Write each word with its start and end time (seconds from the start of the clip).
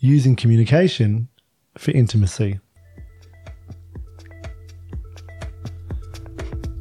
using 0.00 0.34
communication 0.34 1.28
for 1.78 1.90
intimacy. 1.92 2.58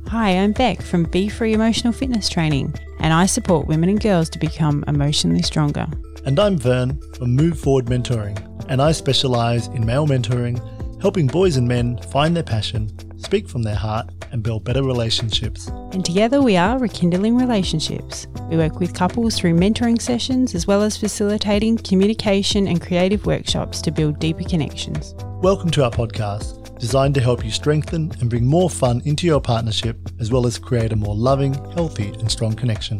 Hi, 0.08 0.32
I'm 0.32 0.54
Beck 0.54 0.82
from 0.82 1.04
Be 1.04 1.30
Free 1.30 1.54
Emotional 1.54 1.94
Fitness 1.94 2.30
Training, 2.30 2.74
and 3.00 3.14
I 3.14 3.28
support 3.28 3.68
women 3.68 3.90
and 3.90 4.02
girls 4.02 4.30
to 4.32 4.40
become 4.40 4.84
emotionally 4.88 5.44
stronger. 5.44 5.86
And 6.26 6.40
I'm 6.40 6.58
Vern 6.58 7.00
from 7.16 7.36
Move 7.36 7.60
Forward 7.60 7.86
Mentoring, 7.86 8.38
and 8.70 8.82
I 8.82 8.92
specialise 8.92 9.68
in 9.68 9.86
male 9.86 10.08
mentoring, 10.08 10.60
helping 11.02 11.28
boys 11.28 11.58
and 11.58 11.68
men 11.68 11.98
find 12.12 12.36
their 12.36 12.44
passion, 12.44 12.90
speak 13.20 13.48
from 13.48 13.64
their 13.64 13.76
heart, 13.76 14.10
and 14.32 14.44
build 14.44 14.64
better 14.64 14.84
relationships. 14.84 15.68
And 15.92 16.04
together 16.06 16.42
we 16.42 16.56
are 16.56 16.80
Rekindling 16.80 17.38
Relationships. 17.38 18.28
We 18.50 18.58
work 18.58 18.80
with 18.80 18.94
couples 18.94 19.38
through 19.38 19.56
mentoring 19.56 20.02
sessions 20.02 20.56
as 20.56 20.68
well 20.68 20.82
as 20.82 20.98
facilitating 20.98 21.78
communication 21.78 22.68
and 22.68 22.82
creative 22.82 23.26
workshops 23.26 23.82
to 23.82 23.92
build 23.92 24.20
deeper 24.20 24.44
connections. 24.44 25.16
Welcome 25.42 25.70
to 25.72 25.84
our 25.84 25.92
podcast, 25.92 26.78
designed 26.80 27.16
to 27.16 27.22
help 27.22 27.44
you 27.44 27.52
strengthen 27.52 28.12
and 28.20 28.30
bring 28.30 28.46
more 28.46 28.70
fun 28.70 29.02
into 29.06 29.28
your 29.28 29.42
partnership, 29.42 29.98
as 30.20 30.32
well 30.32 30.46
as 30.46 30.58
create 30.58 30.92
a 30.92 30.96
more 30.96 31.16
loving, 31.16 31.54
healthy, 31.74 32.10
and 32.10 32.32
strong 32.32 32.54
connection. 32.54 33.00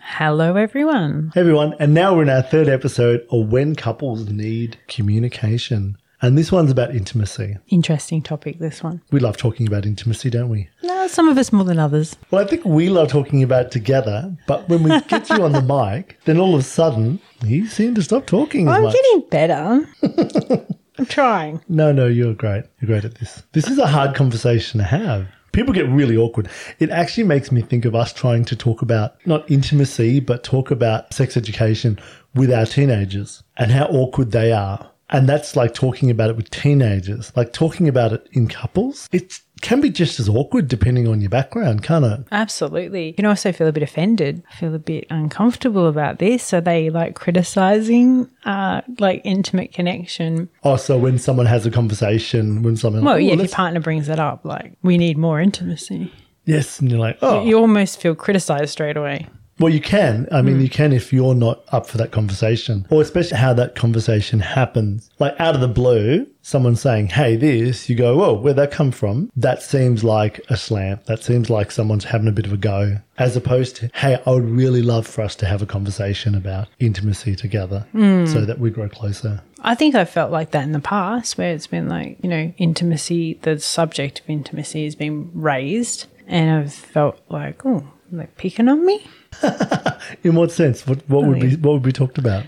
Hello, 0.00 0.54
everyone. 0.54 1.32
Hey 1.34 1.40
everyone, 1.40 1.74
and 1.80 1.92
now 1.92 2.14
we're 2.14 2.22
in 2.22 2.28
our 2.28 2.42
third 2.42 2.68
episode 2.68 3.26
of 3.32 3.48
When 3.48 3.74
Couples 3.74 4.28
Need 4.28 4.78
Communication. 4.86 5.96
And 6.22 6.38
this 6.38 6.50
one's 6.50 6.70
about 6.70 6.94
intimacy. 6.94 7.56
Interesting 7.68 8.22
topic, 8.22 8.58
this 8.58 8.82
one. 8.82 9.02
We 9.10 9.20
love 9.20 9.36
talking 9.36 9.66
about 9.66 9.84
intimacy, 9.84 10.30
don't 10.30 10.48
we? 10.48 10.68
No, 10.82 11.06
some 11.06 11.28
of 11.28 11.36
us 11.36 11.52
more 11.52 11.64
than 11.64 11.78
others. 11.78 12.16
Well, 12.30 12.42
I 12.42 12.46
think 12.48 12.64
we 12.64 12.88
love 12.88 13.08
talking 13.08 13.42
about 13.42 13.66
it 13.66 13.70
together, 13.72 14.34
but 14.46 14.68
when 14.68 14.82
we 14.84 15.00
get 15.02 15.28
you 15.28 15.42
on 15.42 15.52
the 15.52 15.60
mic, 15.96 16.18
then 16.24 16.38
all 16.38 16.54
of 16.54 16.60
a 16.60 16.64
sudden 16.64 17.20
you 17.42 17.66
seem 17.66 17.94
to 17.96 18.02
stop 18.02 18.26
talking 18.26 18.68
as 18.68 18.76
I'm 18.76 18.82
much. 18.84 18.94
getting 18.94 19.28
better. 19.28 19.88
I'm 20.98 21.06
trying. 21.06 21.60
No, 21.68 21.92
no, 21.92 22.06
you're 22.06 22.34
great. 22.34 22.64
You're 22.80 22.86
great 22.86 23.04
at 23.04 23.16
this. 23.16 23.42
This 23.52 23.66
is 23.68 23.78
a 23.78 23.86
hard 23.86 24.14
conversation 24.14 24.78
to 24.78 24.84
have. 24.84 25.26
People 25.52 25.74
get 25.74 25.88
really 25.88 26.16
awkward. 26.16 26.48
It 26.78 26.90
actually 26.90 27.24
makes 27.24 27.52
me 27.52 27.62
think 27.62 27.84
of 27.84 27.94
us 27.94 28.12
trying 28.12 28.44
to 28.46 28.56
talk 28.56 28.80
about 28.82 29.16
not 29.26 29.48
intimacy, 29.50 30.20
but 30.20 30.42
talk 30.42 30.70
about 30.70 31.12
sex 31.12 31.36
education 31.36 31.98
with 32.34 32.52
our 32.52 32.66
teenagers 32.66 33.42
and 33.56 33.70
how 33.70 33.84
awkward 33.86 34.30
they 34.32 34.52
are. 34.52 34.90
And 35.10 35.28
that's 35.28 35.54
like 35.54 35.74
talking 35.74 36.10
about 36.10 36.30
it 36.30 36.36
with 36.36 36.50
teenagers, 36.50 37.30
like 37.36 37.52
talking 37.52 37.88
about 37.88 38.12
it 38.12 38.26
in 38.32 38.48
couples. 38.48 39.08
It 39.12 39.38
can 39.60 39.80
be 39.80 39.90
just 39.90 40.18
as 40.18 40.28
awkward 40.28 40.66
depending 40.68 41.06
on 41.06 41.20
your 41.20 41.30
background, 41.30 41.82
can't 41.82 42.04
it? 42.04 42.20
Absolutely. 42.32 43.08
You 43.08 43.14
can 43.14 43.26
also 43.26 43.52
feel 43.52 43.66
a 43.66 43.72
bit 43.72 43.82
offended, 43.82 44.42
feel 44.50 44.74
a 44.74 44.78
bit 44.78 45.06
uncomfortable 45.10 45.86
about 45.86 46.18
this. 46.18 46.52
Are 46.54 46.60
they 46.60 46.90
like 46.90 47.14
criticizing 47.14 48.28
uh 48.44 48.80
like 48.98 49.20
intimate 49.24 49.72
connection? 49.72 50.48
Oh, 50.64 50.76
so 50.76 50.98
when 50.98 51.18
someone 51.18 51.46
has 51.46 51.64
a 51.66 51.70
conversation, 51.70 52.62
when 52.62 52.76
someone, 52.76 53.04
Well, 53.04 53.14
"Oh, 53.14 53.18
yeah, 53.18 53.34
if 53.34 53.38
your 53.40 53.48
partner 53.48 53.80
brings 53.80 54.08
it 54.08 54.18
up, 54.18 54.44
like 54.44 54.72
we 54.82 54.96
need 54.98 55.16
more 55.18 55.40
intimacy. 55.40 56.10
yes, 56.46 56.80
and 56.80 56.90
you're 56.90 57.00
like, 57.00 57.18
oh, 57.22 57.44
You 57.44 57.58
almost 57.58 58.00
feel 58.00 58.14
criticized 58.14 58.70
straight 58.70 58.96
away. 58.96 59.26
Well, 59.58 59.72
you 59.72 59.80
can. 59.80 60.26
I 60.32 60.42
mean, 60.42 60.56
hmm. 60.56 60.62
you 60.62 60.68
can 60.68 60.92
if 60.92 61.12
you're 61.12 61.34
not 61.34 61.62
up 61.68 61.86
for 61.86 61.96
that 61.98 62.10
conversation, 62.10 62.86
or 62.90 63.02
especially 63.02 63.38
how 63.38 63.54
that 63.54 63.74
conversation 63.74 64.40
happens. 64.40 65.10
Like 65.18 65.38
out 65.38 65.54
of 65.54 65.60
the 65.60 65.68
blue, 65.68 66.26
someone 66.42 66.76
saying, 66.76 67.08
Hey, 67.08 67.36
this, 67.36 67.88
you 67.88 67.94
go, 67.96 68.16
Whoa, 68.16 68.34
where'd 68.34 68.56
that 68.56 68.72
come 68.72 68.90
from? 68.90 69.30
That 69.36 69.62
seems 69.62 70.02
like 70.02 70.40
a 70.48 70.56
slam. 70.56 71.00
That 71.06 71.22
seems 71.22 71.50
like 71.50 71.70
someone's 71.70 72.04
having 72.04 72.28
a 72.28 72.32
bit 72.32 72.46
of 72.46 72.52
a 72.52 72.56
go, 72.56 72.98
as 73.18 73.36
opposed 73.36 73.76
to, 73.76 73.90
Hey, 73.94 74.20
I 74.26 74.30
would 74.30 74.44
really 74.44 74.82
love 74.82 75.06
for 75.06 75.22
us 75.22 75.36
to 75.36 75.46
have 75.46 75.62
a 75.62 75.66
conversation 75.66 76.34
about 76.34 76.68
intimacy 76.80 77.36
together 77.36 77.86
hmm. 77.92 78.26
so 78.26 78.44
that 78.44 78.58
we 78.58 78.70
grow 78.70 78.88
closer. 78.88 79.42
I 79.60 79.74
think 79.74 79.94
I've 79.94 80.10
felt 80.10 80.30
like 80.30 80.50
that 80.50 80.64
in 80.64 80.72
the 80.72 80.80
past 80.80 81.38
where 81.38 81.54
it's 81.54 81.66
been 81.66 81.88
like, 81.88 82.18
you 82.22 82.28
know, 82.28 82.52
intimacy, 82.58 83.38
the 83.42 83.58
subject 83.58 84.20
of 84.20 84.28
intimacy 84.28 84.84
has 84.84 84.94
been 84.94 85.30
raised. 85.32 86.06
And 86.26 86.50
I've 86.50 86.74
felt 86.74 87.20
like, 87.28 87.64
oh, 87.64 87.88
like 88.16 88.36
picking 88.36 88.68
on 88.68 88.84
me. 88.84 89.06
In 90.22 90.34
what 90.34 90.50
sense? 90.52 90.86
What, 90.86 91.08
what 91.08 91.24
would 91.24 91.40
be, 91.40 91.54
oh, 91.54 91.58
what 91.58 91.72
would 91.74 91.82
be 91.82 91.92
talked 91.92 92.18
about? 92.18 92.44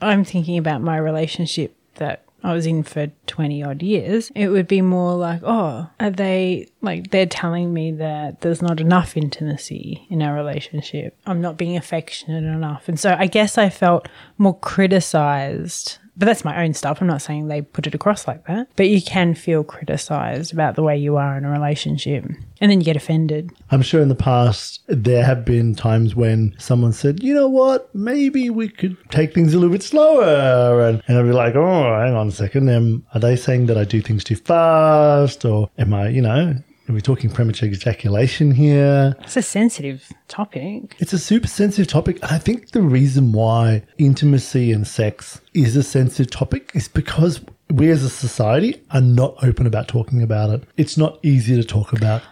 I'm 0.00 0.24
thinking 0.24 0.58
about 0.58 0.82
my 0.82 0.96
relationship 0.96 1.76
that 1.94 2.24
I 2.44 2.52
was 2.52 2.66
in 2.66 2.82
for 2.82 3.06
20 3.26 3.62
odd 3.62 3.82
years. 3.82 4.30
It 4.34 4.48
would 4.48 4.68
be 4.68 4.82
more 4.82 5.14
like, 5.14 5.40
oh, 5.42 5.88
are 5.98 6.10
they 6.10 6.68
like 6.82 7.10
they're 7.10 7.24
telling 7.24 7.72
me 7.72 7.92
that 7.92 8.42
there's 8.42 8.60
not 8.60 8.80
enough 8.80 9.16
intimacy 9.16 10.06
in 10.10 10.20
our 10.20 10.34
relationship? 10.34 11.16
I'm 11.24 11.40
not 11.40 11.56
being 11.56 11.74
affectionate 11.74 12.44
enough. 12.44 12.86
And 12.86 13.00
so 13.00 13.16
I 13.18 13.28
guess 13.28 13.56
I 13.56 13.70
felt 13.70 14.08
more 14.36 14.58
criticized. 14.58 15.98
But 16.16 16.26
that's 16.26 16.44
my 16.44 16.62
own 16.62 16.74
stuff. 16.74 17.00
I'm 17.00 17.08
not 17.08 17.22
saying 17.22 17.48
they 17.48 17.62
put 17.62 17.86
it 17.86 17.94
across 17.94 18.28
like 18.28 18.46
that. 18.46 18.68
But 18.76 18.88
you 18.88 19.02
can 19.02 19.34
feel 19.34 19.64
criticized 19.64 20.52
about 20.52 20.76
the 20.76 20.82
way 20.82 20.96
you 20.96 21.16
are 21.16 21.36
in 21.36 21.44
a 21.44 21.50
relationship. 21.50 22.24
And 22.60 22.70
then 22.70 22.80
you 22.80 22.84
get 22.84 22.96
offended. 22.96 23.50
I'm 23.70 23.82
sure 23.82 24.00
in 24.00 24.08
the 24.08 24.14
past 24.14 24.80
there 24.86 25.24
have 25.24 25.44
been 25.44 25.74
times 25.74 26.14
when 26.14 26.54
someone 26.58 26.92
said, 26.92 27.22
you 27.22 27.34
know 27.34 27.48
what, 27.48 27.92
maybe 27.94 28.48
we 28.48 28.68
could 28.68 28.96
take 29.10 29.34
things 29.34 29.54
a 29.54 29.58
little 29.58 29.72
bit 29.72 29.82
slower. 29.82 30.86
And, 30.86 31.02
and 31.08 31.18
I'd 31.18 31.24
be 31.24 31.32
like, 31.32 31.56
oh, 31.56 32.00
hang 32.00 32.14
on 32.14 32.28
a 32.28 32.32
second. 32.32 33.04
Are 33.12 33.20
they 33.20 33.36
saying 33.36 33.66
that 33.66 33.76
I 33.76 33.84
do 33.84 34.00
things 34.00 34.22
too 34.22 34.36
fast? 34.36 35.44
Or 35.44 35.68
am 35.78 35.92
I, 35.92 36.08
you 36.08 36.22
know, 36.22 36.54
are 36.88 36.92
we 36.92 37.00
talking 37.00 37.30
premature 37.30 37.68
ejaculation 37.68 38.52
here? 38.52 39.16
It's 39.20 39.36
a 39.36 39.42
sensitive 39.42 40.12
topic. 40.28 40.96
It's 40.98 41.12
a 41.12 41.18
super 41.18 41.48
sensitive 41.48 41.86
topic. 41.86 42.16
And 42.22 42.32
I 42.32 42.38
think 42.38 42.72
the 42.72 42.82
reason 42.82 43.32
why 43.32 43.82
intimacy 43.98 44.70
and 44.70 44.86
sex 44.86 45.40
is 45.54 45.76
a 45.76 45.82
sensitive 45.82 46.30
topic 46.30 46.70
is 46.74 46.88
because 46.88 47.40
we 47.70 47.90
as 47.90 48.02
a 48.02 48.10
society 48.10 48.82
are 48.90 49.00
not 49.00 49.34
open 49.42 49.66
about 49.66 49.88
talking 49.88 50.22
about 50.22 50.50
it. 50.50 50.64
It's 50.76 50.98
not 50.98 51.18
easy 51.22 51.56
to 51.56 51.64
talk 51.64 51.92
about. 51.92 52.22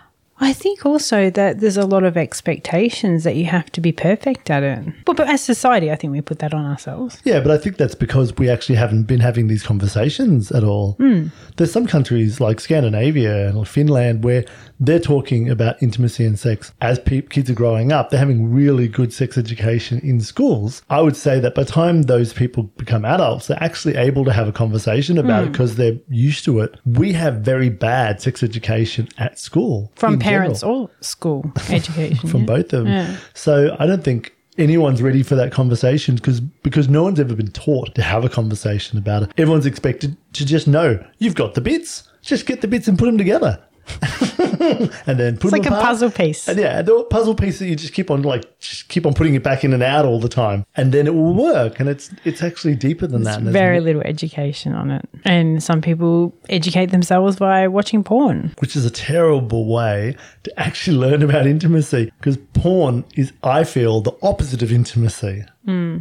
I 0.42 0.53
think 0.53 0.84
also 0.84 1.30
that 1.30 1.60
there's 1.60 1.76
a 1.76 1.86
lot 1.86 2.03
of 2.03 2.16
expectations 2.16 3.22
that 3.22 3.36
you 3.36 3.44
have 3.44 3.70
to 3.72 3.80
be 3.80 3.92
perfect 3.92 4.50
at 4.50 4.64
it. 4.64 4.84
But, 5.04 5.16
but 5.16 5.28
as 5.28 5.41
society, 5.41 5.92
I 5.92 5.94
think 5.94 6.12
we 6.12 6.20
put 6.20 6.41
that 6.41 6.53
on 6.53 6.66
ourselves. 6.66 7.20
Yeah, 7.22 7.38
but 7.38 7.53
I 7.53 7.58
think 7.58 7.76
that's 7.76 7.94
because 7.94 8.36
we 8.36 8.50
actually 8.50 8.75
haven't 8.75 9.04
been 9.04 9.20
having 9.20 9.47
these 9.47 9.62
conversations 9.62 10.50
at 10.50 10.64
all. 10.64 10.94
Hmm. 10.94 11.28
There's 11.56 11.70
some 11.70 11.86
countries 11.86 12.41
like 12.41 12.58
Scandinavia 12.58 13.54
or 13.56 13.64
Finland 13.64 14.25
where 14.25 14.44
they're 14.82 14.98
talking 14.98 15.48
about 15.48 15.81
intimacy 15.81 16.26
and 16.26 16.37
sex 16.37 16.72
as 16.81 16.98
pe- 16.98 17.22
kids 17.22 17.48
are 17.48 17.54
growing 17.54 17.93
up. 17.93 18.10
They're 18.10 18.19
having 18.19 18.53
really 18.53 18.88
good 18.88 19.12
sex 19.12 19.38
education 19.38 20.00
in 20.00 20.20
schools. 20.20 20.82
I 20.91 21.00
would 21.00 21.16
say 21.16 21.38
that 21.38 21.54
by 21.54 21.62
the 21.62 21.70
time 21.70 22.03
those 22.03 22.32
people 22.32 22.65
become 22.65 23.04
adults, 23.04 23.47
they're 23.47 23.62
actually 23.62 23.94
able 23.97 24.25
to 24.25 24.32
have 24.32 24.48
a 24.48 24.53
conversation 24.53 25.19
about 25.19 25.44
it 25.44 25.47
hmm. 25.47 25.53
because 25.53 25.76
they're 25.76 25.98
used 26.09 26.44
to 26.47 26.59
it. 26.60 26.75
We 26.84 27.12
have 27.12 27.37
very 27.37 27.69
bad 27.69 28.20
sex 28.20 28.43
education 28.43 29.09
at 29.19 29.38
school 29.38 29.93
From 29.94 30.19
parents 30.19 30.60
general 30.62 30.82
or 30.82 30.91
school 31.00 31.53
education. 31.70 32.28
from 32.28 32.41
yeah. 32.41 32.47
both 32.47 32.72
of 32.72 32.84
them. 32.84 32.88
Yeah. 32.88 33.16
So 33.34 33.76
I 33.78 33.87
don't 33.87 34.03
think 34.03 34.34
anyone's 34.59 35.00
ready 35.00 35.22
for 35.22 35.37
that 35.37 35.53
conversation 35.53 36.16
because 36.16 36.41
because 36.41 36.88
no 36.88 37.04
one's 37.04 37.20
ever 37.20 37.37
been 37.37 37.53
taught 37.53 37.94
to 37.94 38.03
have 38.03 38.25
a 38.25 38.28
conversation 38.28 38.99
about 38.99 39.22
it. 39.22 39.31
Everyone's 39.38 39.66
expected 39.66 40.16
to 40.32 40.44
just 40.44 40.66
know 40.66 41.03
you've 41.19 41.37
got 41.37 41.54
the 41.54 41.60
bits. 41.60 42.09
Just 42.20 42.47
get 42.47 42.62
the 42.62 42.69
bits 42.69 42.88
and 42.88 42.99
put 42.99 43.06
them 43.06 43.19
together. 43.19 43.62
and 45.06 45.18
then 45.18 45.36
put 45.36 45.44
It's 45.44 45.52
like 45.52 45.62
them 45.62 45.74
a 45.74 45.80
puzzle 45.80 46.10
piece. 46.10 46.48
And 46.48 46.58
yeah, 46.58 46.82
the 46.82 47.04
puzzle 47.04 47.34
piece 47.34 47.58
that 47.58 47.66
you 47.66 47.76
just 47.76 47.92
keep 47.92 48.10
on 48.10 48.22
like 48.22 48.58
just 48.58 48.88
keep 48.88 49.06
on 49.06 49.14
putting 49.14 49.34
it 49.34 49.42
back 49.42 49.64
in 49.64 49.72
and 49.72 49.82
out 49.82 50.04
all 50.04 50.20
the 50.20 50.28
time, 50.28 50.64
and 50.76 50.92
then 50.92 51.06
it 51.06 51.14
will 51.14 51.34
work. 51.34 51.80
And 51.80 51.88
it's 51.88 52.10
it's 52.24 52.42
actually 52.42 52.76
deeper 52.76 53.06
than 53.06 53.22
that. 53.24 53.40
Very 53.42 53.80
little 53.80 54.02
education 54.02 54.74
on 54.74 54.90
it. 54.90 55.08
And 55.24 55.62
some 55.62 55.80
people 55.80 56.34
educate 56.48 56.86
themselves 56.86 57.36
by 57.36 57.68
watching 57.68 58.02
porn. 58.04 58.54
which 58.58 58.76
is 58.76 58.84
a 58.84 58.90
terrible 58.90 59.66
way 59.66 60.16
to 60.44 60.60
actually 60.60 60.96
learn 60.96 61.22
about 61.22 61.46
intimacy 61.46 62.12
because 62.18 62.38
porn 62.54 63.04
is, 63.14 63.32
I 63.42 63.64
feel, 63.64 64.00
the 64.00 64.16
opposite 64.22 64.62
of 64.62 64.72
intimacy. 64.72 65.44
Hmm. 65.64 65.98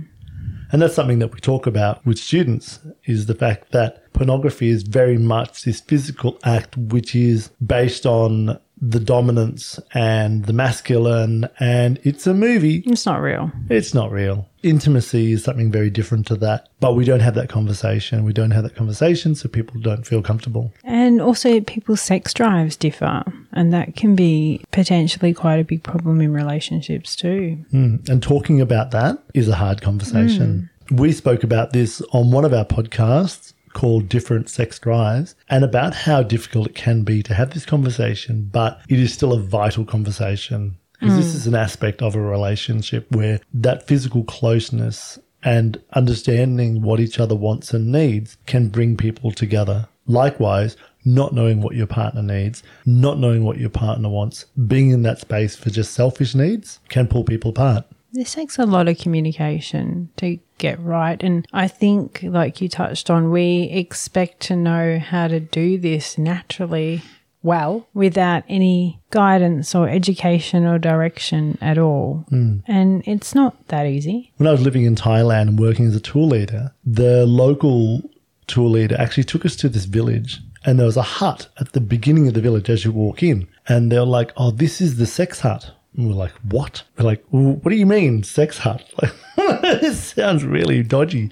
And 0.71 0.81
that's 0.81 0.95
something 0.95 1.19
that 1.19 1.33
we 1.33 1.39
talk 1.39 1.67
about 1.67 2.05
with 2.05 2.17
students 2.17 2.79
is 3.05 3.25
the 3.25 3.35
fact 3.35 3.71
that 3.71 4.00
pornography 4.21 4.69
is 4.69 4.83
very 4.83 5.17
much 5.17 5.63
this 5.63 5.81
physical 5.81 6.37
act 6.43 6.77
which 6.77 7.15
is 7.15 7.49
based 7.65 8.05
on 8.05 8.59
the 8.79 8.99
dominance 8.99 9.79
and 9.95 10.45
the 10.45 10.53
masculine 10.53 11.49
and 11.59 11.99
it's 12.03 12.27
a 12.27 12.33
movie. 12.35 12.83
It's 12.85 13.07
not 13.07 13.19
real. 13.19 13.51
It's 13.67 13.95
not 13.95 14.11
real. 14.11 14.47
Intimacy 14.61 15.31
is 15.31 15.43
something 15.43 15.71
very 15.71 15.89
different 15.89 16.27
to 16.27 16.35
that, 16.35 16.69
but 16.79 16.93
we 16.93 17.03
don't 17.03 17.21
have 17.21 17.33
that 17.33 17.49
conversation. 17.49 18.23
We 18.23 18.31
don't 18.31 18.51
have 18.51 18.61
that 18.61 18.75
conversation, 18.75 19.33
so 19.33 19.49
people 19.49 19.81
don't 19.81 20.05
feel 20.05 20.21
comfortable. 20.21 20.71
And 20.83 21.19
also, 21.19 21.59
people's 21.61 22.01
sex 22.01 22.31
drives 22.31 22.75
differ, 22.75 23.23
and 23.53 23.73
that 23.73 23.95
can 23.95 24.15
be 24.15 24.63
potentially 24.69 25.33
quite 25.33 25.59
a 25.59 25.63
big 25.63 25.81
problem 25.81 26.21
in 26.21 26.31
relationships 26.31 27.15
too. 27.15 27.57
Hmm. 27.71 27.95
And 28.07 28.21
talking 28.21 28.61
about 28.61 28.91
that 28.91 29.17
is 29.33 29.47
a 29.47 29.55
hard 29.55 29.81
conversation. 29.81 30.69
Hmm. 30.89 30.95
We 30.97 31.11
spoke 31.11 31.43
about 31.43 31.73
this 31.73 32.03
on 32.11 32.29
one 32.29 32.45
of 32.45 32.53
our 32.53 32.65
podcasts 32.65 33.53
called 33.73 34.09
Different 34.09 34.49
Sex 34.49 34.79
Drives 34.79 35.35
and 35.49 35.63
about 35.63 35.93
how 35.93 36.23
difficult 36.23 36.67
it 36.67 36.75
can 36.75 37.03
be 37.03 37.23
to 37.23 37.33
have 37.33 37.53
this 37.53 37.65
conversation, 37.65 38.49
but 38.51 38.81
it 38.89 38.99
is 38.99 39.13
still 39.13 39.33
a 39.33 39.39
vital 39.39 39.85
conversation. 39.85 40.77
Because 40.99 41.17
this 41.17 41.31
mm. 41.31 41.35
is 41.35 41.47
an 41.47 41.55
aspect 41.55 42.03
of 42.03 42.13
a 42.13 42.21
relationship 42.21 43.07
where 43.09 43.39
that 43.55 43.87
physical 43.87 44.23
closeness 44.23 45.17
and 45.43 45.81
understanding 45.93 46.83
what 46.83 46.99
each 46.99 47.19
other 47.19 47.35
wants 47.35 47.73
and 47.73 47.91
needs 47.91 48.37
can 48.45 48.67
bring 48.67 48.95
people 48.95 49.31
together. 49.31 49.87
Likewise, 50.05 50.77
not 51.03 51.33
knowing 51.33 51.61
what 51.61 51.75
your 51.75 51.87
partner 51.87 52.21
needs, 52.21 52.61
not 52.85 53.17
knowing 53.17 53.43
what 53.43 53.57
your 53.57 53.69
partner 53.69 54.09
wants, 54.09 54.45
being 54.67 54.91
in 54.91 55.01
that 55.03 55.19
space 55.19 55.55
for 55.55 55.69
just 55.69 55.93
selfish 55.93 56.35
needs 56.35 56.79
can 56.89 57.07
pull 57.07 57.23
people 57.23 57.49
apart. 57.49 57.85
This 58.13 58.33
takes 58.33 58.59
a 58.59 58.65
lot 58.65 58.87
of 58.87 58.97
communication 58.97 60.09
to 60.17 60.39
get 60.57 60.79
right. 60.79 61.21
And 61.21 61.47
I 61.53 61.67
think, 61.67 62.21
like 62.23 62.61
you 62.61 62.69
touched 62.69 63.09
on, 63.09 63.31
we 63.31 63.63
expect 63.71 64.41
to 64.41 64.55
know 64.55 64.99
how 64.99 65.27
to 65.27 65.39
do 65.39 65.77
this 65.77 66.17
naturally 66.17 67.01
well 67.43 67.87
without 67.93 68.43
any 68.47 68.99
guidance 69.09 69.73
or 69.73 69.89
education 69.89 70.65
or 70.65 70.77
direction 70.77 71.57
at 71.61 71.77
all. 71.77 72.25
Hmm. 72.29 72.59
And 72.67 73.03
it's 73.07 73.33
not 73.33 73.67
that 73.69 73.85
easy. 73.85 74.31
When 74.37 74.47
I 74.47 74.51
was 74.51 74.61
living 74.61 74.83
in 74.83 74.95
Thailand 74.95 75.49
and 75.49 75.59
working 75.59 75.87
as 75.87 75.95
a 75.95 75.99
tour 75.99 76.25
leader, 76.25 76.73
the 76.85 77.25
local 77.25 78.01
tour 78.47 78.69
leader 78.69 78.95
actually 78.99 79.23
took 79.23 79.45
us 79.45 79.55
to 79.57 79.69
this 79.69 79.85
village. 79.85 80.39
And 80.63 80.77
there 80.77 80.85
was 80.85 80.97
a 80.97 81.01
hut 81.01 81.47
at 81.59 81.71
the 81.71 81.81
beginning 81.81 82.27
of 82.27 82.35
the 82.35 82.41
village 82.41 82.69
as 82.69 82.85
you 82.85 82.91
walk 82.91 83.23
in. 83.23 83.47
And 83.67 83.91
they're 83.91 84.05
like, 84.05 84.31
oh, 84.37 84.51
this 84.51 84.79
is 84.79 84.97
the 84.97 85.07
sex 85.07 85.39
hut. 85.39 85.71
And 85.95 86.07
we're 86.07 86.15
like, 86.15 86.33
what? 86.49 86.83
We're 86.97 87.05
like, 87.05 87.23
well, 87.31 87.53
what 87.53 87.69
do 87.69 87.75
you 87.75 87.85
mean, 87.85 88.23
sex 88.23 88.59
hut? 88.59 88.83
Like, 89.37 89.81
this 89.81 90.13
sounds 90.13 90.45
really 90.45 90.83
dodgy. 90.83 91.31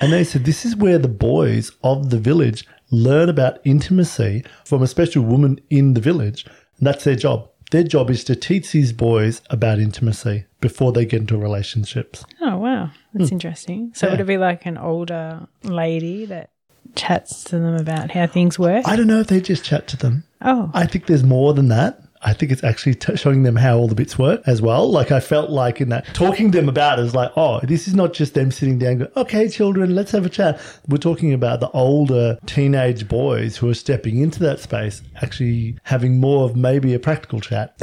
And 0.00 0.12
they 0.12 0.22
said, 0.22 0.44
this 0.44 0.64
is 0.64 0.76
where 0.76 0.98
the 0.98 1.08
boys 1.08 1.72
of 1.82 2.10
the 2.10 2.18
village 2.18 2.66
learn 2.90 3.28
about 3.28 3.58
intimacy 3.64 4.44
from 4.64 4.82
a 4.82 4.86
special 4.86 5.24
woman 5.24 5.60
in 5.68 5.94
the 5.94 6.00
village. 6.00 6.44
And 6.78 6.86
that's 6.86 7.04
their 7.04 7.16
job. 7.16 7.48
Their 7.72 7.82
job 7.82 8.10
is 8.10 8.22
to 8.24 8.36
teach 8.36 8.72
these 8.72 8.92
boys 8.92 9.42
about 9.48 9.80
intimacy 9.80 10.44
before 10.60 10.92
they 10.92 11.06
get 11.06 11.22
into 11.22 11.36
relationships. 11.38 12.24
Oh, 12.40 12.58
wow. 12.58 12.90
That's 13.14 13.30
hmm. 13.30 13.34
interesting. 13.34 13.92
So, 13.94 14.10
would 14.10 14.20
it 14.20 14.26
be 14.26 14.38
like 14.38 14.66
an 14.66 14.76
older 14.76 15.46
lady 15.62 16.26
that 16.26 16.50
chats 16.94 17.44
to 17.44 17.58
them 17.58 17.74
about 17.74 18.10
how 18.10 18.26
things 18.26 18.58
work? 18.58 18.86
I 18.86 18.94
don't 18.94 19.06
know 19.06 19.20
if 19.20 19.28
they 19.28 19.40
just 19.40 19.64
chat 19.64 19.88
to 19.88 19.96
them. 19.96 20.24
oh, 20.42 20.70
I 20.74 20.86
think 20.86 21.06
there's 21.06 21.24
more 21.24 21.54
than 21.54 21.68
that. 21.68 22.02
I 22.24 22.32
think 22.32 22.52
it's 22.52 22.62
actually 22.62 22.94
t- 22.94 23.16
showing 23.16 23.42
them 23.42 23.56
how 23.56 23.76
all 23.76 23.88
the 23.88 23.94
bits 23.94 24.18
work 24.18 24.42
as 24.46 24.62
well. 24.62 24.90
Like 24.90 25.10
I 25.10 25.20
felt 25.20 25.50
like 25.50 25.80
in 25.80 25.88
that 25.88 26.06
talking 26.14 26.52
to 26.52 26.58
them 26.58 26.68
about 26.68 26.98
it 26.98 27.04
is 27.04 27.14
like, 27.14 27.32
oh, 27.36 27.60
this 27.64 27.88
is 27.88 27.94
not 27.94 28.12
just 28.12 28.34
them 28.34 28.50
sitting 28.50 28.78
down 28.78 28.98
going, 28.98 29.10
okay, 29.16 29.48
children, 29.48 29.94
let's 29.94 30.12
have 30.12 30.24
a 30.24 30.28
chat. 30.28 30.60
We're 30.88 30.98
talking 30.98 31.32
about 31.32 31.60
the 31.60 31.70
older 31.70 32.38
teenage 32.46 33.08
boys 33.08 33.56
who 33.56 33.68
are 33.68 33.74
stepping 33.74 34.18
into 34.18 34.38
that 34.40 34.60
space, 34.60 35.02
actually 35.20 35.76
having 35.82 36.20
more 36.20 36.44
of 36.44 36.56
maybe 36.56 36.94
a 36.94 36.98
practical 36.98 37.40
chat. 37.40 37.74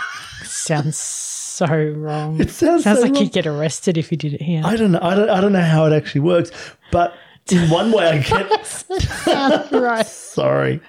sounds 0.44 0.98
so 0.98 1.66
wrong. 1.66 2.40
It 2.40 2.50
sounds 2.50 2.84
sounds 2.84 2.98
so 2.98 3.02
like 3.04 3.14
wrong. 3.14 3.22
you'd 3.22 3.32
get 3.32 3.46
arrested 3.46 3.96
if 3.96 4.10
you 4.10 4.18
did 4.18 4.34
it 4.34 4.42
here. 4.42 4.62
I 4.64 4.76
don't 4.76 4.92
know. 4.92 5.00
I 5.00 5.14
don't, 5.14 5.30
I 5.30 5.40
don't 5.40 5.52
know 5.52 5.62
how 5.62 5.86
it 5.86 5.92
actually 5.92 6.20
works, 6.20 6.50
but 6.90 7.14
in 7.50 7.70
one 7.70 7.92
way 7.92 8.08
I 8.08 8.18
get, 8.18 9.70
right. 9.72 10.06
sorry. 10.06 10.80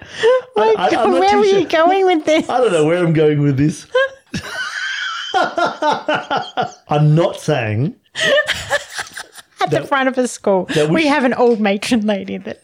I, 0.56 0.74
I- 0.78 0.90
not 0.90 1.10
Where 1.10 1.34
are 1.34 1.38
were 1.38 1.44
sure- 1.44 1.58
you 1.60 1.68
going 1.68 2.06
with 2.06 2.24
this? 2.24 2.48
I 2.48 2.58
don't 2.58 2.72
know 2.72 2.84
where 2.86 3.04
I'm 3.04 3.12
going 3.12 3.40
with 3.42 3.56
this. 3.56 3.86
I'm 6.88 7.14
not 7.14 7.40
saying 7.40 7.94
At 9.60 9.70
the 9.70 9.84
front 9.86 10.08
of 10.08 10.18
a 10.18 10.26
school, 10.28 10.68
we 10.74 10.86
we 10.86 11.06
have 11.06 11.24
an 11.24 11.34
old 11.34 11.60
matron 11.60 12.06
lady 12.06 12.38
that. 12.38 12.60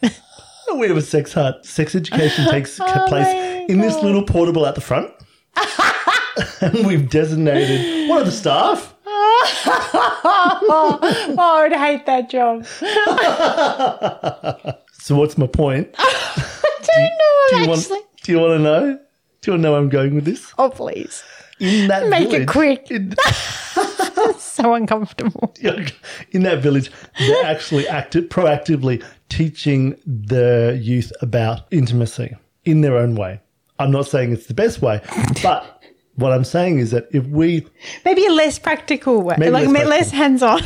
we 0.77 0.87
have 0.87 0.97
a 0.97 1.01
sex 1.01 1.33
hut. 1.33 1.65
Sex 1.65 1.95
education 1.95 2.49
takes 2.49 2.79
Oh 2.81 3.05
place 3.07 3.27
in 3.69 3.79
this 3.79 3.95
little 4.01 4.23
portable 4.23 4.65
at 4.65 4.75
the 4.75 4.81
front. 4.81 5.11
and 6.61 6.85
we've 6.85 7.09
designated 7.09 8.09
one 8.09 8.19
of 8.19 8.25
the 8.25 8.31
staff. 8.31 8.94
Oh, 9.67 11.35
I 11.39 11.63
would 11.63 11.73
hate 11.77 12.05
that 12.05 12.29
job. 12.29 12.65
So 15.05 15.15
what's 15.15 15.37
my 15.37 15.45
point? 15.45 15.87
I 15.99 16.79
don't 16.81 17.51
Do 17.51 17.55
know, 17.57 17.61
you 17.61 17.67
want, 17.69 17.81
actually. 17.81 17.99
do 18.23 18.31
you 18.31 18.39
want 18.39 18.53
to 18.53 18.59
know? 18.59 18.81
Do 18.81 18.91
you 18.91 19.53
want 19.53 19.59
to 19.59 19.61
know 19.61 19.71
where 19.73 19.79
I'm 19.81 19.89
going 19.89 20.15
with 20.15 20.25
this? 20.25 20.51
Oh, 20.57 20.71
please. 20.71 21.23
In 21.59 21.89
that 21.89 22.09
Make 22.09 22.33
it 22.33 22.47
quick. 22.47 22.89
In, 22.89 23.13
So 24.39 24.73
uncomfortable. 24.73 25.53
in 26.31 26.41
that 26.43 26.59
village, 26.63 26.89
they're 27.19 27.45
actually 27.45 27.87
acted 27.87 28.31
proactively 28.31 29.03
teaching 29.29 29.95
the 30.07 30.79
youth 30.81 31.11
about 31.21 31.67
intimacy 31.69 32.35
in 32.63 32.81
their 32.81 32.97
own 32.97 33.13
way. 33.15 33.41
I'm 33.77 33.91
not 33.91 34.07
saying 34.07 34.31
it's 34.31 34.47
the 34.47 34.53
best 34.55 34.81
way, 34.81 35.01
but 35.43 35.74
what 36.15 36.31
I'm 36.31 36.43
saying 36.43 36.79
is 36.79 36.91
that 36.91 37.07
if 37.11 37.25
we 37.27 37.65
Maybe 38.05 38.25
a 38.25 38.31
less 38.31 38.57
practical 38.59 39.21
way, 39.21 39.35
Maybe 39.37 39.51
like 39.51 39.67
less 39.67 39.87
less, 39.87 40.11
hands 40.11 40.41
on 40.43 40.61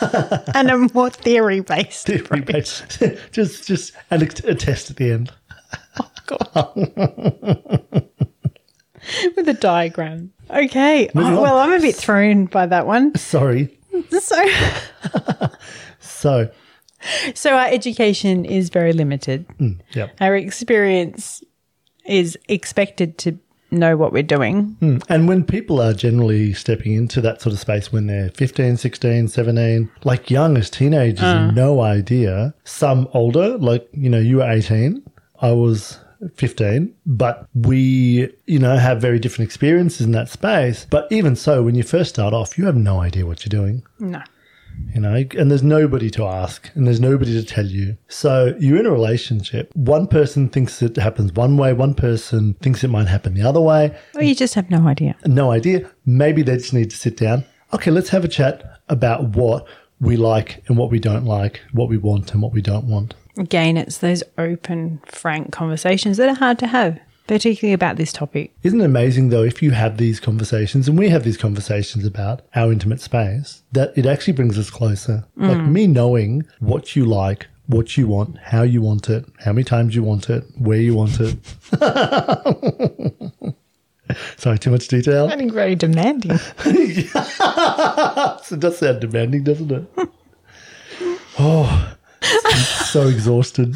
and 0.54 0.70
a 0.70 0.78
more 0.94 1.10
theory 1.10 1.60
based. 1.60 2.06
theory 2.06 2.40
based, 2.40 3.02
just 3.32 3.66
just 3.66 3.92
and 4.10 4.22
a, 4.22 4.50
a 4.50 4.54
test 4.54 4.90
at 4.90 4.96
the 4.96 5.10
end. 5.10 5.32
Oh 6.00 6.10
god. 6.26 6.74
With 9.36 9.48
a 9.48 9.54
diagram. 9.54 10.32
Okay. 10.48 11.08
Oh, 11.14 11.42
well, 11.42 11.58
I'm 11.58 11.72
a 11.72 11.80
bit 11.80 11.96
thrown 11.96 12.46
by 12.46 12.66
that 12.66 12.86
one. 12.86 13.14
Sorry. 13.16 13.76
So, 14.10 14.46
So, 15.98 16.50
so 17.34 17.54
our 17.56 17.66
education 17.66 18.44
is 18.44 18.68
very 18.68 18.92
limited. 18.92 19.46
Mm, 19.58 19.80
yeah. 19.92 20.08
Our 20.20 20.36
experience 20.36 21.42
is 22.06 22.38
expected 22.48 23.18
to 23.18 23.38
know 23.72 23.96
what 23.96 24.12
we're 24.12 24.22
doing. 24.22 24.76
Hmm. 24.80 24.98
And 25.08 25.28
when 25.28 25.44
people 25.44 25.80
are 25.80 25.92
generally 25.92 26.52
stepping 26.52 26.92
into 26.92 27.20
that 27.22 27.40
sort 27.40 27.52
of 27.52 27.60
space 27.60 27.92
when 27.92 28.06
they're 28.06 28.30
15, 28.30 28.76
16, 28.76 29.28
17, 29.28 29.90
like 30.04 30.30
young 30.30 30.56
as 30.56 30.70
teenagers, 30.70 31.24
ah. 31.24 31.50
no 31.50 31.80
idea. 31.80 32.54
Some 32.64 33.08
older, 33.14 33.58
like, 33.58 33.88
you 33.92 34.10
know, 34.10 34.20
you 34.20 34.38
were 34.38 34.50
18, 34.50 35.02
I 35.40 35.52
was 35.52 35.98
15, 36.36 36.94
but 37.06 37.48
we, 37.54 38.32
you 38.46 38.58
know, 38.58 38.76
have 38.76 39.00
very 39.00 39.18
different 39.18 39.48
experiences 39.48 40.06
in 40.06 40.12
that 40.12 40.28
space. 40.28 40.86
But 40.90 41.10
even 41.10 41.34
so, 41.34 41.62
when 41.62 41.74
you 41.74 41.82
first 41.82 42.10
start 42.10 42.32
off, 42.34 42.56
you 42.56 42.66
have 42.66 42.76
no 42.76 43.00
idea 43.00 43.26
what 43.26 43.44
you're 43.44 43.50
doing. 43.50 43.82
No. 43.98 44.22
You 44.94 45.00
know, 45.00 45.14
and 45.14 45.50
there's 45.50 45.62
nobody 45.62 46.10
to 46.10 46.24
ask 46.26 46.70
and 46.74 46.86
there's 46.86 47.00
nobody 47.00 47.32
to 47.32 47.44
tell 47.44 47.66
you. 47.66 47.96
So 48.08 48.54
you're 48.58 48.78
in 48.78 48.86
a 48.86 48.90
relationship. 48.90 49.70
One 49.74 50.06
person 50.06 50.48
thinks 50.48 50.82
it 50.82 50.96
happens 50.96 51.32
one 51.32 51.56
way, 51.56 51.72
one 51.72 51.94
person 51.94 52.54
thinks 52.54 52.84
it 52.84 52.88
might 52.88 53.08
happen 53.08 53.34
the 53.34 53.42
other 53.42 53.60
way. 53.60 53.96
Or 54.14 54.22
you 54.22 54.34
just 54.34 54.54
have 54.54 54.70
no 54.70 54.86
idea. 54.86 55.16
No 55.24 55.50
idea. 55.50 55.90
Maybe 56.04 56.42
they 56.42 56.56
just 56.56 56.74
need 56.74 56.90
to 56.90 56.96
sit 56.96 57.16
down. 57.16 57.44
Okay, 57.72 57.90
let's 57.90 58.10
have 58.10 58.24
a 58.24 58.28
chat 58.28 58.80
about 58.88 59.28
what 59.28 59.66
we 60.00 60.16
like 60.16 60.62
and 60.66 60.76
what 60.76 60.90
we 60.90 60.98
don't 60.98 61.24
like, 61.24 61.60
what 61.72 61.88
we 61.88 61.96
want 61.96 62.32
and 62.32 62.42
what 62.42 62.52
we 62.52 62.60
don't 62.60 62.86
want. 62.86 63.14
Again, 63.38 63.78
it's 63.78 63.98
those 63.98 64.22
open, 64.36 65.00
frank 65.06 65.52
conversations 65.52 66.18
that 66.18 66.28
are 66.28 66.34
hard 66.34 66.58
to 66.58 66.66
have, 66.66 67.00
particularly 67.26 67.72
about 67.72 67.96
this 67.96 68.12
topic. 68.12 68.52
Isn't 68.62 68.80
it 68.80 68.84
amazing 68.84 69.28
though, 69.30 69.42
if 69.42 69.62
you 69.62 69.72
have 69.72 69.96
these 69.96 70.20
conversations 70.20 70.88
and 70.88 70.98
we 70.98 71.08
have 71.08 71.24
these 71.24 71.36
conversations 71.36 72.04
about 72.04 72.42
our 72.54 72.72
intimate 72.72 73.00
space, 73.00 73.62
that 73.72 73.96
it 73.96 74.06
actually 74.06 74.34
brings 74.34 74.58
us 74.58 74.70
closer? 74.70 75.24
Mm. 75.38 75.48
Like 75.48 75.66
me 75.66 75.86
knowing 75.86 76.44
what 76.60 76.96
you 76.96 77.04
like, 77.04 77.46
what 77.66 77.96
you 77.96 78.06
want, 78.06 78.38
how 78.38 78.62
you 78.62 78.82
want 78.82 79.08
it, 79.08 79.24
how 79.40 79.52
many 79.52 79.64
times 79.64 79.94
you 79.94 80.02
want 80.02 80.28
it, 80.30 80.44
where 80.58 80.78
you 80.78 80.94
want 80.94 81.18
it. 81.20 81.36
Sorry, 84.36 84.58
too 84.58 84.70
much 84.70 84.88
detail. 84.88 85.28
Think 85.28 85.52
very 85.52 85.74
demanding. 85.74 86.38
it 86.64 87.10
does 88.60 88.78
sound 88.78 89.00
demanding, 89.00 89.44
doesn't 89.44 89.70
it? 89.70 89.84
oh, 91.38 91.96
I'm 92.22 92.56
so 92.56 93.08
exhausted. 93.08 93.74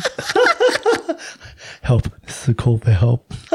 Help. 1.87 2.09
This 2.27 2.43
is 2.43 2.49
a 2.49 2.55
call 2.55 2.79
for 2.79 2.91
help. 2.91 3.33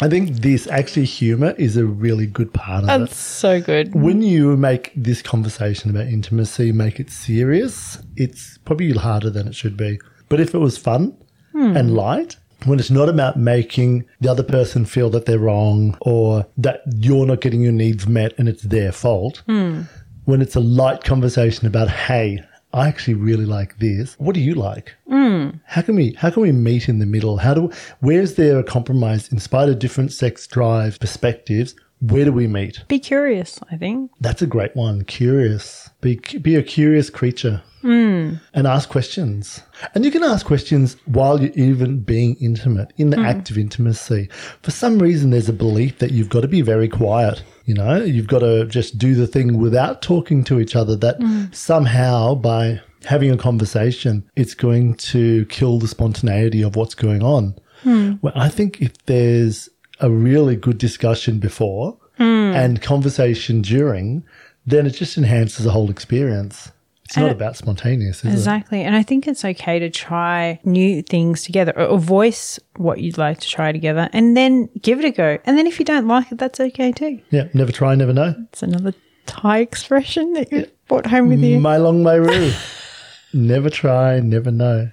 I 0.00 0.08
think 0.08 0.42
this 0.42 0.68
actually 0.68 1.06
humor 1.06 1.54
is 1.58 1.76
a 1.76 1.84
really 1.84 2.26
good 2.26 2.52
part 2.52 2.84
of 2.84 2.90
it. 2.90 2.98
That's 2.98 3.16
so 3.16 3.60
good. 3.60 3.94
When 3.94 4.22
you 4.22 4.56
make 4.56 4.92
this 4.94 5.22
conversation 5.22 5.90
about 5.90 6.06
intimacy, 6.06 6.70
make 6.72 7.00
it 7.00 7.10
serious, 7.10 7.98
it's 8.16 8.58
probably 8.58 8.92
harder 8.92 9.30
than 9.30 9.48
it 9.48 9.54
should 9.54 9.76
be. 9.76 9.98
But 10.28 10.40
if 10.40 10.54
it 10.54 10.58
was 10.58 10.78
fun 10.78 11.16
hmm. 11.52 11.76
and 11.76 11.94
light, 11.94 12.36
when 12.66 12.78
it's 12.78 12.90
not 12.90 13.08
about 13.08 13.38
making 13.38 14.04
the 14.20 14.30
other 14.30 14.42
person 14.42 14.84
feel 14.84 15.10
that 15.10 15.24
they're 15.26 15.38
wrong 15.38 15.96
or 16.02 16.46
that 16.58 16.82
you're 16.96 17.26
not 17.26 17.40
getting 17.40 17.62
your 17.62 17.72
needs 17.72 18.06
met 18.06 18.34
and 18.38 18.48
it's 18.48 18.62
their 18.62 18.92
fault, 18.92 19.42
hmm. 19.46 19.82
when 20.26 20.42
it's 20.42 20.54
a 20.54 20.60
light 20.60 21.02
conversation 21.02 21.66
about, 21.66 21.88
hey, 21.88 22.40
I 22.72 22.88
actually 22.88 23.14
really 23.14 23.46
like 23.46 23.78
this. 23.78 24.14
What 24.18 24.34
do 24.34 24.40
you 24.40 24.54
like? 24.54 24.94
Hmm. 25.08 25.50
How 25.64 25.82
can 25.82 25.96
we 25.96 26.12
how 26.18 26.30
can 26.30 26.42
we 26.42 26.52
meet 26.52 26.88
in 26.88 26.98
the 26.98 27.06
middle? 27.06 27.38
How 27.38 27.54
do 27.54 27.70
where's 28.00 28.34
there 28.34 28.58
a 28.58 28.64
compromise 28.64 29.28
in 29.32 29.38
spite 29.38 29.68
of 29.68 29.78
different 29.78 30.12
sex 30.12 30.46
drive 30.46 31.00
perspectives? 31.00 31.74
Where 32.00 32.24
do 32.24 32.32
we 32.32 32.46
meet? 32.46 32.84
Be 32.88 32.98
curious, 32.98 33.58
I 33.70 33.76
think. 33.76 34.12
That's 34.20 34.42
a 34.42 34.46
great 34.46 34.74
one. 34.76 35.04
Curious. 35.04 35.90
Be 36.00 36.16
be 36.40 36.54
a 36.54 36.62
curious 36.62 37.10
creature. 37.10 37.62
Hmm. 37.82 38.34
And 38.54 38.66
ask 38.66 38.88
questions. 38.88 39.62
And 39.94 40.04
you 40.04 40.10
can 40.10 40.24
ask 40.24 40.44
questions 40.44 40.96
while 41.06 41.40
you're 41.40 41.52
even 41.52 42.00
being 42.00 42.34
intimate, 42.40 42.92
in 42.96 43.10
the 43.10 43.16
hmm. 43.18 43.24
act 43.24 43.50
of 43.50 43.58
intimacy. 43.58 44.28
For 44.62 44.72
some 44.72 44.98
reason, 44.98 45.30
there's 45.30 45.48
a 45.48 45.52
belief 45.52 45.98
that 45.98 46.10
you've 46.10 46.28
got 46.28 46.40
to 46.40 46.48
be 46.48 46.60
very 46.60 46.88
quiet. 46.88 47.42
You 47.66 47.74
know, 47.74 48.02
you've 48.02 48.26
got 48.26 48.40
to 48.40 48.66
just 48.66 48.98
do 48.98 49.14
the 49.14 49.28
thing 49.28 49.58
without 49.58 50.02
talking 50.02 50.42
to 50.44 50.58
each 50.58 50.74
other, 50.74 50.96
that 50.96 51.18
hmm. 51.18 51.44
somehow 51.52 52.34
by 52.34 52.80
having 53.04 53.30
a 53.30 53.36
conversation, 53.36 54.28
it's 54.34 54.54
going 54.54 54.94
to 54.94 55.46
kill 55.46 55.78
the 55.78 55.88
spontaneity 55.88 56.62
of 56.62 56.74
what's 56.74 56.94
going 56.94 57.22
on. 57.22 57.54
Well, 57.84 58.32
I 58.34 58.48
think 58.48 58.82
if 58.82 58.92
there's 59.06 59.68
a 60.00 60.10
really 60.10 60.56
good 60.56 60.78
discussion 60.78 61.38
before 61.38 61.96
hmm. 62.16 62.22
and 62.54 62.82
conversation 62.82 63.62
during, 63.62 64.24
then 64.66 64.86
it 64.86 64.90
just 64.90 65.16
enhances 65.16 65.64
the 65.64 65.70
whole 65.70 65.90
experience. 65.90 66.70
It's 67.04 67.16
not 67.16 67.22
And 67.22 67.30
it- 67.30 67.36
about 67.36 67.56
spontaneous, 67.56 68.18
is 68.18 68.24
it? 68.24 68.32
Exactly. 68.32 68.82
And 68.82 68.94
I 68.94 69.02
think 69.02 69.26
it's 69.26 69.44
okay 69.44 69.78
to 69.78 69.88
try 69.88 70.60
new 70.64 71.00
things 71.02 71.42
together 71.42 71.72
or, 71.74 71.86
or 71.86 71.98
voice 71.98 72.60
what 72.76 73.00
you'd 73.00 73.16
like 73.16 73.40
to 73.40 73.48
try 73.48 73.72
together 73.72 74.10
and 74.12 74.36
then 74.36 74.68
give 74.82 74.98
it 74.98 75.06
a 75.06 75.10
go. 75.10 75.38
And 75.46 75.56
then 75.56 75.66
if 75.66 75.78
you 75.78 75.86
don't 75.86 76.06
like 76.06 76.30
it, 76.30 76.38
that's 76.38 76.60
okay 76.60 76.92
too. 76.92 77.20
Yeah, 77.30 77.48
never 77.54 77.72
try, 77.72 77.94
never 77.94 78.12
know. 78.12 78.34
It's 78.52 78.62
another 78.62 78.92
Thai 79.24 79.58
expression 79.58 80.34
that 80.34 80.52
you 80.52 80.66
brought 80.86 81.06
home 81.06 81.28
with 81.28 81.40
you. 81.40 81.60
Mai 81.60 81.78
long 81.78 82.02
mai 82.02 82.16
ru. 82.16 82.52
never 83.32 83.70
try, 83.70 84.20
never 84.20 84.50
know. 84.50 84.90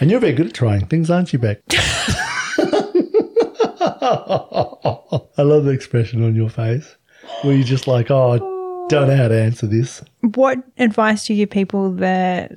And 0.00 0.10
you're 0.10 0.20
very 0.20 0.32
good 0.32 0.48
at 0.48 0.54
trying 0.54 0.86
things, 0.86 1.10
aren't 1.10 1.32
you, 1.32 1.38
Beck? 1.38 1.60
I 5.38 5.42
love 5.42 5.64
the 5.64 5.72
expression 5.72 6.24
on 6.24 6.34
your 6.34 6.48
face 6.48 6.96
where 7.42 7.54
you're 7.54 7.64
just 7.64 7.86
like, 7.86 8.10
oh, 8.10 8.32
I 8.32 8.38
don't 8.88 9.08
know 9.08 9.16
how 9.16 9.28
to 9.28 9.40
answer 9.40 9.66
this. 9.66 10.02
What 10.20 10.58
advice 10.78 11.26
do 11.26 11.34
you 11.34 11.42
give 11.42 11.50
people 11.50 11.92
that 11.94 12.52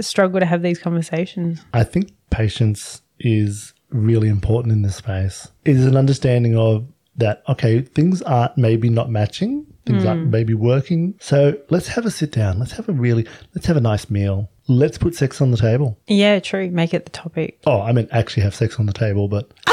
struggle 0.00 0.40
to 0.40 0.46
have 0.46 0.62
these 0.62 0.78
conversations? 0.78 1.64
I 1.72 1.84
think 1.84 2.12
patience 2.30 3.02
is 3.20 3.72
really 3.90 4.28
important 4.28 4.72
in 4.72 4.82
this 4.82 4.96
space. 4.96 5.48
It 5.64 5.76
is 5.76 5.86
an 5.86 5.96
understanding 5.96 6.56
of 6.56 6.86
that, 7.16 7.42
okay, 7.48 7.80
things 7.80 8.20
aren't 8.22 8.58
maybe 8.58 8.90
not 8.90 9.10
matching, 9.10 9.66
things 9.86 10.04
aren't 10.04 10.24
hmm. 10.24 10.30
maybe 10.30 10.52
working. 10.52 11.14
So 11.20 11.58
let's 11.70 11.88
have 11.88 12.04
a 12.04 12.10
sit 12.10 12.32
down. 12.32 12.58
Let's 12.58 12.72
have 12.72 12.88
a 12.88 12.92
really, 12.92 13.26
let's 13.54 13.66
have 13.66 13.76
a 13.76 13.80
nice 13.80 14.10
meal. 14.10 14.50
Let's 14.68 14.98
put 14.98 15.14
sex 15.14 15.40
on 15.40 15.52
the 15.52 15.56
table. 15.56 15.96
Yeah, 16.08 16.40
true. 16.40 16.70
Make 16.70 16.92
it 16.92 17.04
the 17.04 17.12
topic. 17.12 17.60
Oh, 17.66 17.80
I 17.80 17.92
mean, 17.92 18.08
actually 18.10 18.42
have 18.42 18.54
sex 18.54 18.78
on 18.78 18.86
the 18.86 18.92
table, 18.92 19.28
but 19.28 19.50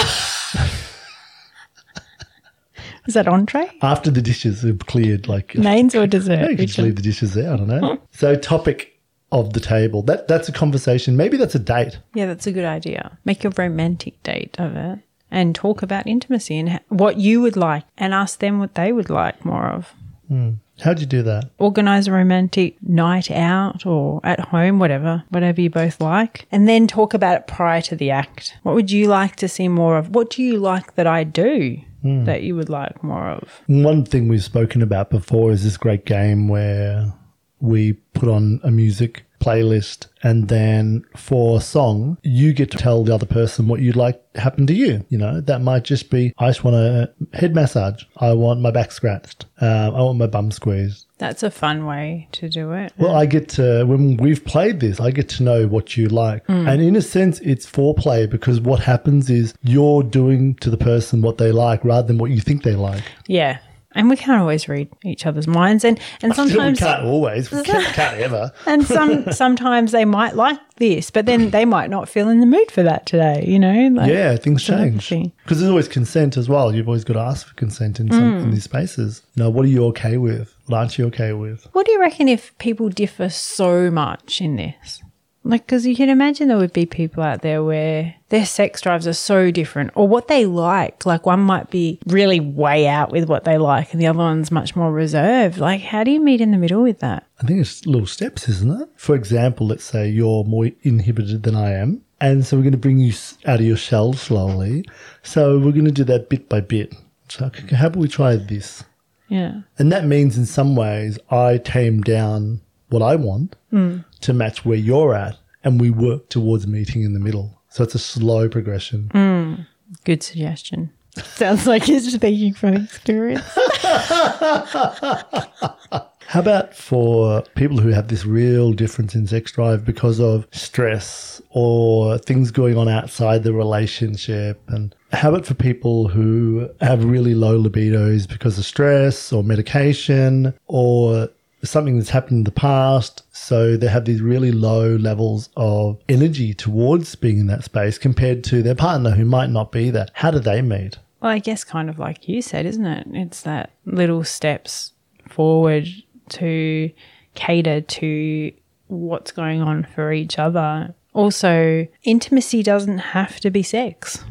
Is 3.08 3.14
that 3.16 3.28
entree? 3.28 3.70
after 3.82 4.10
the 4.12 4.22
dishes 4.22 4.64
are 4.66 4.74
cleared, 4.76 5.28
like 5.28 5.56
Mains 5.56 5.94
or 5.96 6.02
Yeah, 6.02 6.06
dessert? 6.08 6.52
you 6.52 6.58
can 6.58 6.68
just 6.68 6.80
leave 6.80 6.96
the 6.96 7.02
dishes 7.02 7.34
there. 7.34 7.54
I 7.54 7.58
don't 7.58 7.68
know. 7.68 8.00
so, 8.12 8.36
topic 8.36 9.00
of 9.32 9.54
the 9.54 9.60
table. 9.60 10.02
That 10.04 10.28
that's 10.28 10.48
a 10.48 10.52
conversation. 10.54 11.18
Maybe 11.18 11.38
that's 11.38 11.56
a 11.56 11.60
date. 11.60 12.00
Yeah, 12.14 12.28
that's 12.28 12.48
a 12.48 12.52
good 12.52 12.66
idea. 12.66 13.18
Make 13.26 13.44
a 13.44 13.50
romantic 13.50 14.22
date 14.24 14.56
of 14.60 14.76
it 14.76 15.00
and 15.32 15.56
talk 15.56 15.82
about 15.82 16.06
intimacy 16.06 16.60
and 16.60 16.80
what 16.90 17.18
you 17.18 17.42
would 17.42 17.58
like 17.58 17.84
and 17.98 18.14
ask 18.14 18.40
them 18.40 18.60
what 18.60 18.76
they 18.76 18.92
would 18.94 19.10
like 19.10 19.44
more 19.44 19.66
of. 19.68 19.94
Hmm. 20.28 20.52
How'd 20.82 21.00
you 21.00 21.06
do 21.06 21.22
that? 21.24 21.52
Organize 21.60 22.08
a 22.08 22.12
romantic 22.12 22.82
night 22.82 23.30
out 23.30 23.86
or 23.86 24.20
at 24.24 24.40
home, 24.40 24.80
whatever, 24.80 25.24
whatever 25.30 25.62
you 25.62 25.70
both 25.70 26.02
like. 26.02 26.48
And 26.52 26.68
then 26.68 26.88
talk 26.88 27.14
about 27.14 27.38
it 27.38 27.48
prior 27.48 27.82
to 27.82 27.96
the 27.96 28.10
act. 28.12 28.58
What 28.64 28.74
would 28.76 28.90
you 28.92 29.08
like 29.08 29.36
to 29.38 29.48
see 29.48 29.68
more 29.68 29.98
of? 29.98 30.10
What 30.16 30.32
do 30.32 30.42
you 30.42 30.58
like 30.58 30.96
that 30.96 31.06
I 31.08 31.24
do 31.24 31.80
Hmm. 32.04 32.26
that 32.26 32.44
you 32.44 32.56
would 32.56 32.70
like 32.70 33.02
more 33.02 33.30
of? 33.30 33.62
One 33.68 34.04
thing 34.04 34.28
we've 34.28 34.44
spoken 34.44 34.82
about 34.82 35.10
before 35.10 35.52
is 35.52 35.64
this 35.64 35.78
great 35.78 36.06
game 36.06 36.50
where 36.50 37.14
we 37.62 37.94
put 37.94 38.28
on 38.28 38.60
a 38.62 38.70
music 38.70 39.26
playlist 39.44 40.08
and 40.24 40.48
then 40.48 41.04
for 41.18 41.58
a 41.58 41.62
song 41.62 42.18
you 42.24 42.54
get 42.54 42.72
to 42.72 42.78
tell 42.78 43.04
the 43.04 43.14
other 43.14 43.26
person 43.26 43.68
what 43.68 43.82
you'd 43.82 43.96
like 43.96 44.22
happen 44.36 44.66
to 44.68 44.74
you. 44.74 45.06
You 45.10 45.18
know 45.18 45.42
that 45.42 45.62
might 45.62 45.84
just 45.84 46.10
be 46.10 46.34
i 46.38 46.48
just 46.48 46.64
want 46.64 46.76
a 46.76 47.12
head 47.34 47.54
massage. 47.54 48.04
I 48.18 48.34
want 48.34 48.62
my 48.62 48.72
back 48.72 48.92
scratched. 48.92 49.46
Um, 49.62 49.96
i 49.96 50.02
want 50.02 50.18
my 50.18 50.28
bum 50.28 50.52
squeezed. 50.52 51.06
That's 51.18 51.44
a 51.44 51.52
fun 51.52 51.86
way 51.86 52.28
to 52.34 52.50
do 52.50 52.74
it. 52.74 52.92
well 52.98 53.16
i 53.16 53.26
get 53.26 53.50
to 53.58 53.86
when 53.86 54.18
we've 54.18 54.44
played 54.44 54.80
this 54.80 55.00
i 55.00 55.10
get 55.12 55.30
to 55.30 55.44
know 55.44 55.68
what 55.68 55.96
you 55.98 56.08
like. 56.08 56.44
And 56.48 56.82
in 56.82 56.96
a 56.96 57.02
sense 57.02 57.40
it's 57.42 57.66
foreplay 57.70 58.30
because 58.30 58.60
what 58.62 58.80
happens 58.80 59.30
is 59.30 59.54
you're 59.64 60.04
doing 60.04 60.56
to 60.56 60.70
the 60.70 60.78
person 60.78 61.22
what 61.22 61.38
they 61.38 61.52
like 61.52 61.84
rather 61.84 62.08
than 62.08 62.18
what 62.18 62.32
you 62.32 62.42
think 62.42 62.64
they 62.64 62.76
like. 62.76 63.04
Yeah. 63.28 63.60
And 63.96 64.10
we 64.10 64.18
can't 64.18 64.42
always 64.42 64.68
read 64.68 64.90
each 65.04 65.26
other's 65.26 65.48
minds 65.48 65.84
and, 65.84 66.00
and 66.22 66.36
sometimes 66.36 66.80
we 66.80 66.86
can't 66.86 67.04
always 67.04 67.52
we 67.52 67.64
can't, 67.64 67.86
can't 67.94 68.18
ever 68.20 68.52
And 68.66 68.86
some 68.86 69.32
sometimes 69.32 69.92
they 69.92 70.06
might 70.06 70.36
like 70.36 70.60
this, 70.78 71.12
but 71.12 71.26
then 71.26 71.52
they 71.52 71.66
might 71.66 71.90
not 71.90 72.10
feel 72.10 72.30
in 72.30 72.40
the 72.40 72.46
mood 72.46 72.72
for 72.72 72.84
that 72.84 73.06
today. 73.06 73.44
You 73.48 73.60
know, 73.60 73.90
like, 73.90 74.10
Yeah, 74.10 74.36
things 74.36 74.64
change 74.64 75.10
because 75.10 75.60
there's 75.60 75.70
always 75.70 75.88
consent 75.88 76.38
as 76.38 76.50
well. 76.50 76.74
You've 76.74 76.88
always 76.88 77.04
got 77.04 77.14
to 77.14 77.20
ask 77.20 77.48
for 77.48 77.54
consent 77.56 78.00
in 78.00 78.12
some 78.12 78.38
in 78.38 78.46
mm. 78.46 78.52
these 78.52 78.64
spaces. 78.64 79.22
You 79.36 79.44
know, 79.44 79.50
what 79.50 79.66
are 79.66 79.70
you 79.70 79.86
okay 79.88 80.18
with? 80.18 80.56
What 80.66 80.78
aren't 80.78 80.98
you 80.98 81.06
okay 81.08 81.34
with? 81.34 81.68
What 81.74 81.86
do 81.86 81.92
you 81.92 82.00
reckon 82.00 82.28
if 82.28 82.58
people 82.58 82.90
differ 82.90 83.30
so 83.30 83.92
much 83.92 84.42
in 84.42 84.56
this? 84.56 85.03
Like, 85.46 85.66
because 85.66 85.86
you 85.86 85.96
can 85.96 86.10
imagine 86.10 86.48
there 86.48 86.58
would 86.58 86.72
be 86.72 86.86
people 86.86 87.22
out 87.22 87.42
there 87.42 87.64
where 87.64 88.16
their 88.30 88.46
sex 88.46 88.80
drives 88.80 89.06
are 89.08 89.14
so 89.14 89.52
different, 89.52 89.92
or 89.94 90.08
what 90.08 90.28
they 90.28 90.46
like. 90.46 91.06
Like, 91.06 91.26
one 91.26 91.42
might 91.42 91.70
be 91.70 92.00
really 92.08 92.40
way 92.40 92.88
out 92.88 93.12
with 93.12 93.28
what 93.28 93.44
they 93.44 93.58
like, 93.58 93.92
and 93.92 94.02
the 94.02 94.08
other 94.08 94.20
one's 94.20 94.52
much 94.52 94.76
more 94.76 94.92
reserved. 94.92 95.58
Like, 95.58 95.82
how 95.82 96.04
do 96.04 96.12
you 96.12 96.22
meet 96.22 96.40
in 96.40 96.52
the 96.52 96.58
middle 96.58 96.82
with 96.82 97.00
that? 97.00 97.28
I 97.42 97.46
think 97.46 97.60
it's 97.60 97.86
little 97.86 98.08
steps, 98.08 98.48
isn't 98.48 98.82
it? 98.82 98.90
For 98.96 99.16
example, 99.16 99.68
let's 99.68 99.84
say 99.84 100.10
you're 100.10 100.46
more 100.46 100.70
inhibited 100.84 101.44
than 101.44 101.56
I 101.56 101.74
am, 101.74 102.02
and 102.22 102.46
so 102.46 102.56
we're 102.56 102.64
going 102.64 102.72
to 102.72 102.78
bring 102.78 103.00
you 103.00 103.14
out 103.46 103.60
of 103.60 103.66
your 103.66 103.76
shell 103.76 104.14
slowly. 104.14 104.86
So 105.24 105.60
we're 105.60 105.74
going 105.74 105.86
to 105.86 105.92
do 105.92 106.06
that 106.06 106.30
bit 106.30 106.48
by 106.48 106.62
bit. 106.62 106.96
So 107.28 107.52
how 107.72 107.88
about 107.88 108.00
we 108.00 108.08
try 108.08 108.38
this? 108.38 108.86
Yeah. 109.28 109.62
And 109.78 109.92
that 109.92 110.06
means 110.06 110.38
in 110.38 110.46
some 110.46 110.76
ways 110.76 111.20
I 111.30 111.58
tame 111.58 112.02
down 112.02 112.62
what 112.94 113.02
I 113.02 113.16
want 113.16 113.56
hmm. 113.72 113.98
to 114.22 114.34
match 114.34 114.64
where 114.64 114.78
you're 114.78 115.16
at, 115.16 115.38
and 115.64 115.82
we 115.82 115.90
work 115.90 116.30
towards 116.30 116.68
meeting 116.68 117.04
in 117.04 117.14
the 117.14 117.20
middle. 117.20 117.60
So 117.70 117.84
it's 117.84 117.96
a 117.96 118.00
slow 118.00 118.48
progression. 118.48 119.10
Hmm. 119.12 119.56
Good 120.04 120.22
suggestion. 120.22 120.92
Sounds 121.18 121.68
like 121.68 121.88
you're 121.88 122.00
speaking 122.00 122.54
from 122.54 122.76
experience. 122.76 123.44
How 126.28 126.40
about 126.40 126.74
for 126.74 127.44
people 127.56 127.78
who 127.78 127.90
have 127.90 128.08
this 128.08 128.26
real 128.26 128.74
difference 128.74 129.14
in 129.14 129.28
sex 129.28 129.52
drive 129.52 129.86
because 129.86 130.20
of 130.20 130.48
stress 130.52 131.40
or 131.52 132.18
things 132.18 132.50
going 132.50 132.76
on 132.76 132.90
outside 132.90 133.44
the 133.44 133.54
relationship? 133.54 134.60
And 134.68 134.96
how 135.12 135.30
about 135.30 135.46
for 135.46 135.54
people 135.54 136.08
who 136.08 136.70
have 136.82 137.06
really 137.06 137.36
low 137.36 137.62
libidos 137.62 138.28
because 138.28 138.58
of 138.58 138.66
stress 138.66 139.32
or 139.32 139.44
medication 139.44 140.56
or 140.66 141.30
something 141.64 141.98
that's 141.98 142.10
happened 142.10 142.40
in 142.40 142.44
the 142.44 142.52
past? 142.52 143.24
So 143.36 143.78
they 143.78 143.88
have 143.88 144.06
these 144.06 144.22
really 144.22 144.52
low 144.52 144.96
levels 144.96 145.50
of 145.56 146.00
energy 146.10 146.54
towards 146.54 147.16
being 147.16 147.40
in 147.40 147.48
that 147.48 147.64
space 147.64 147.98
compared 147.98 148.44
to 148.46 148.62
their 148.62 148.76
partner 148.76 149.12
who 149.12 149.26
might 149.26 149.50
not 149.50 149.72
be 149.72 149.90
that. 149.92 150.12
How 150.14 150.32
do 150.32 150.40
they 150.40 150.62
meet? 150.62 150.98
Well, 151.22 151.32
I 151.32 151.40
guess 151.40 151.64
kind 151.64 151.90
of 151.90 152.00
like 152.00 152.28
you 152.28 152.42
said, 152.42 152.66
isn't 152.66 152.86
it? 152.86 153.08
It's 153.12 153.42
that 153.44 153.72
little 153.86 154.24
steps 154.24 154.92
forward 155.30 155.88
to 156.30 156.92
cater 157.36 157.82
to 157.82 158.52
what's 158.88 159.32
going 159.32 159.62
on 159.62 159.84
for 159.84 160.12
each 160.12 160.38
other. 160.38 160.94
Also, 161.14 161.88
intimacy 162.04 162.64
doesn't 162.64 162.98
have 162.98 163.40
to 163.40 163.50
be 163.50 163.64
sex. 163.64 164.24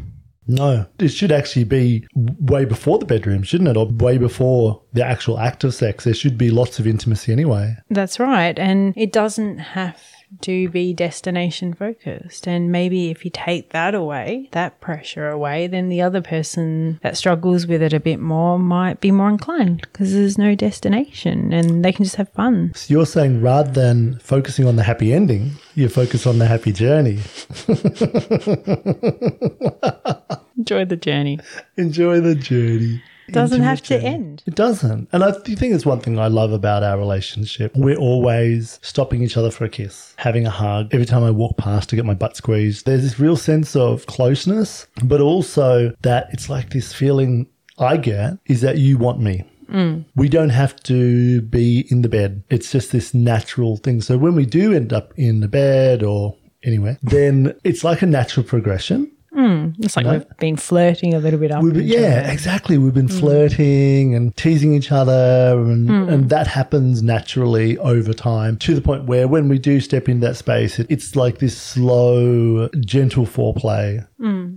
No, 0.52 0.86
it 0.98 1.08
should 1.08 1.32
actually 1.32 1.64
be 1.64 2.06
way 2.14 2.64
before 2.64 2.98
the 2.98 3.06
bedroom, 3.06 3.42
shouldn't 3.42 3.70
it? 3.70 3.76
Or 3.76 3.86
way 3.86 4.18
before 4.18 4.82
the 4.92 5.04
actual 5.04 5.38
act 5.38 5.64
of 5.64 5.74
sex. 5.74 6.04
There 6.04 6.14
should 6.14 6.36
be 6.36 6.50
lots 6.50 6.78
of 6.78 6.86
intimacy 6.86 7.32
anyway. 7.32 7.76
That's 7.90 8.20
right. 8.20 8.58
And 8.58 8.92
it 8.96 9.12
doesn't 9.12 9.58
have 9.58 9.98
to 10.40 10.68
be 10.70 10.94
destination 10.94 11.74
focused. 11.74 12.46
And 12.48 12.72
maybe 12.72 13.10
if 13.10 13.24
you 13.24 13.30
take 13.30 13.70
that 13.70 13.94
away, 13.94 14.48
that 14.52 14.80
pressure 14.80 15.28
away, 15.28 15.66
then 15.66 15.88
the 15.88 16.00
other 16.00 16.20
person 16.20 16.98
that 17.02 17.16
struggles 17.16 17.66
with 17.66 17.82
it 17.82 17.92
a 17.92 18.00
bit 18.00 18.20
more 18.20 18.58
might 18.58 19.00
be 19.00 19.10
more 19.10 19.28
inclined 19.28 19.82
because 19.82 20.12
there's 20.12 20.38
no 20.38 20.54
destination 20.54 21.52
and 21.52 21.84
they 21.84 21.92
can 21.92 22.04
just 22.04 22.16
have 22.16 22.30
fun. 22.30 22.72
So 22.74 22.92
you're 22.92 23.06
saying 23.06 23.42
rather 23.42 23.70
than 23.70 24.18
focusing 24.18 24.66
on 24.66 24.76
the 24.76 24.82
happy 24.82 25.12
ending, 25.12 25.52
you 25.74 25.88
focus 25.88 26.26
on 26.26 26.38
the 26.38 26.46
happy 26.46 26.72
journey. 26.72 27.20
Enjoy 30.56 30.84
the 30.84 30.96
journey. 30.96 31.38
Enjoy 31.76 32.20
the 32.20 32.34
journey. 32.34 33.02
It 33.28 33.32
doesn't 33.32 33.56
Intimate 33.58 33.68
have 33.68 33.82
to 33.82 33.88
journey. 34.00 34.04
end. 34.06 34.42
It 34.46 34.54
doesn't. 34.54 35.08
And 35.12 35.22
I 35.24 35.30
th- 35.30 35.58
think 35.58 35.74
it's 35.74 35.86
one 35.86 36.00
thing 36.00 36.18
I 36.18 36.26
love 36.26 36.52
about 36.52 36.82
our 36.82 36.98
relationship. 36.98 37.72
We're 37.76 37.96
always 37.96 38.78
stopping 38.82 39.22
each 39.22 39.36
other 39.36 39.50
for 39.50 39.64
a 39.64 39.68
kiss, 39.68 40.14
having 40.18 40.46
a 40.46 40.50
hug. 40.50 40.88
Every 40.92 41.06
time 41.06 41.22
I 41.22 41.30
walk 41.30 41.56
past 41.56 41.88
to 41.90 41.96
get 41.96 42.04
my 42.04 42.14
butt 42.14 42.36
squeezed, 42.36 42.84
there's 42.84 43.02
this 43.02 43.18
real 43.20 43.36
sense 43.36 43.76
of 43.76 44.06
closeness, 44.06 44.86
but 45.04 45.20
also 45.20 45.94
that 46.02 46.28
it's 46.32 46.50
like 46.50 46.70
this 46.70 46.92
feeling 46.92 47.46
I 47.78 47.96
get 47.96 48.38
is 48.46 48.60
that 48.62 48.78
you 48.78 48.98
want 48.98 49.20
me. 49.20 49.44
Mm. 49.70 50.04
We 50.16 50.28
don't 50.28 50.50
have 50.50 50.76
to 50.84 51.40
be 51.42 51.86
in 51.90 52.02
the 52.02 52.08
bed. 52.08 52.42
It's 52.50 52.72
just 52.72 52.92
this 52.92 53.14
natural 53.14 53.76
thing. 53.78 54.02
So 54.02 54.18
when 54.18 54.34
we 54.34 54.44
do 54.44 54.74
end 54.74 54.92
up 54.92 55.14
in 55.16 55.40
the 55.40 55.48
bed 55.48 56.02
or 56.02 56.36
anywhere, 56.64 56.98
then 57.02 57.54
it's 57.64 57.84
like 57.84 58.02
a 58.02 58.06
natural 58.06 58.44
progression. 58.44 59.10
Hmm, 59.34 59.70
it's 59.78 59.96
like 59.96 60.06
we've 60.06 60.36
been 60.38 60.56
flirting 60.56 61.14
a 61.14 61.18
little 61.18 61.40
bit 61.40 61.50
up. 61.50 61.62
Been, 61.62 61.80
each 61.80 61.94
other. 61.94 62.02
yeah, 62.02 62.30
exactly. 62.30 62.76
We've 62.76 62.92
been 62.92 63.08
hmm. 63.08 63.18
flirting 63.18 64.14
and 64.14 64.36
teasing 64.36 64.74
each 64.74 64.92
other, 64.92 65.58
and, 65.58 65.88
hmm. 65.88 66.08
and 66.10 66.28
that 66.28 66.46
happens 66.46 67.02
naturally 67.02 67.78
over 67.78 68.12
time 68.12 68.58
to 68.58 68.74
the 68.74 68.82
point 68.82 69.04
where 69.04 69.26
when 69.26 69.48
we 69.48 69.58
do 69.58 69.80
step 69.80 70.08
in 70.08 70.20
that 70.20 70.36
space, 70.36 70.78
it, 70.78 70.86
it's 70.90 71.16
like 71.16 71.38
this 71.38 71.56
slow, 71.56 72.68
gentle 72.80 73.24
foreplay 73.24 74.06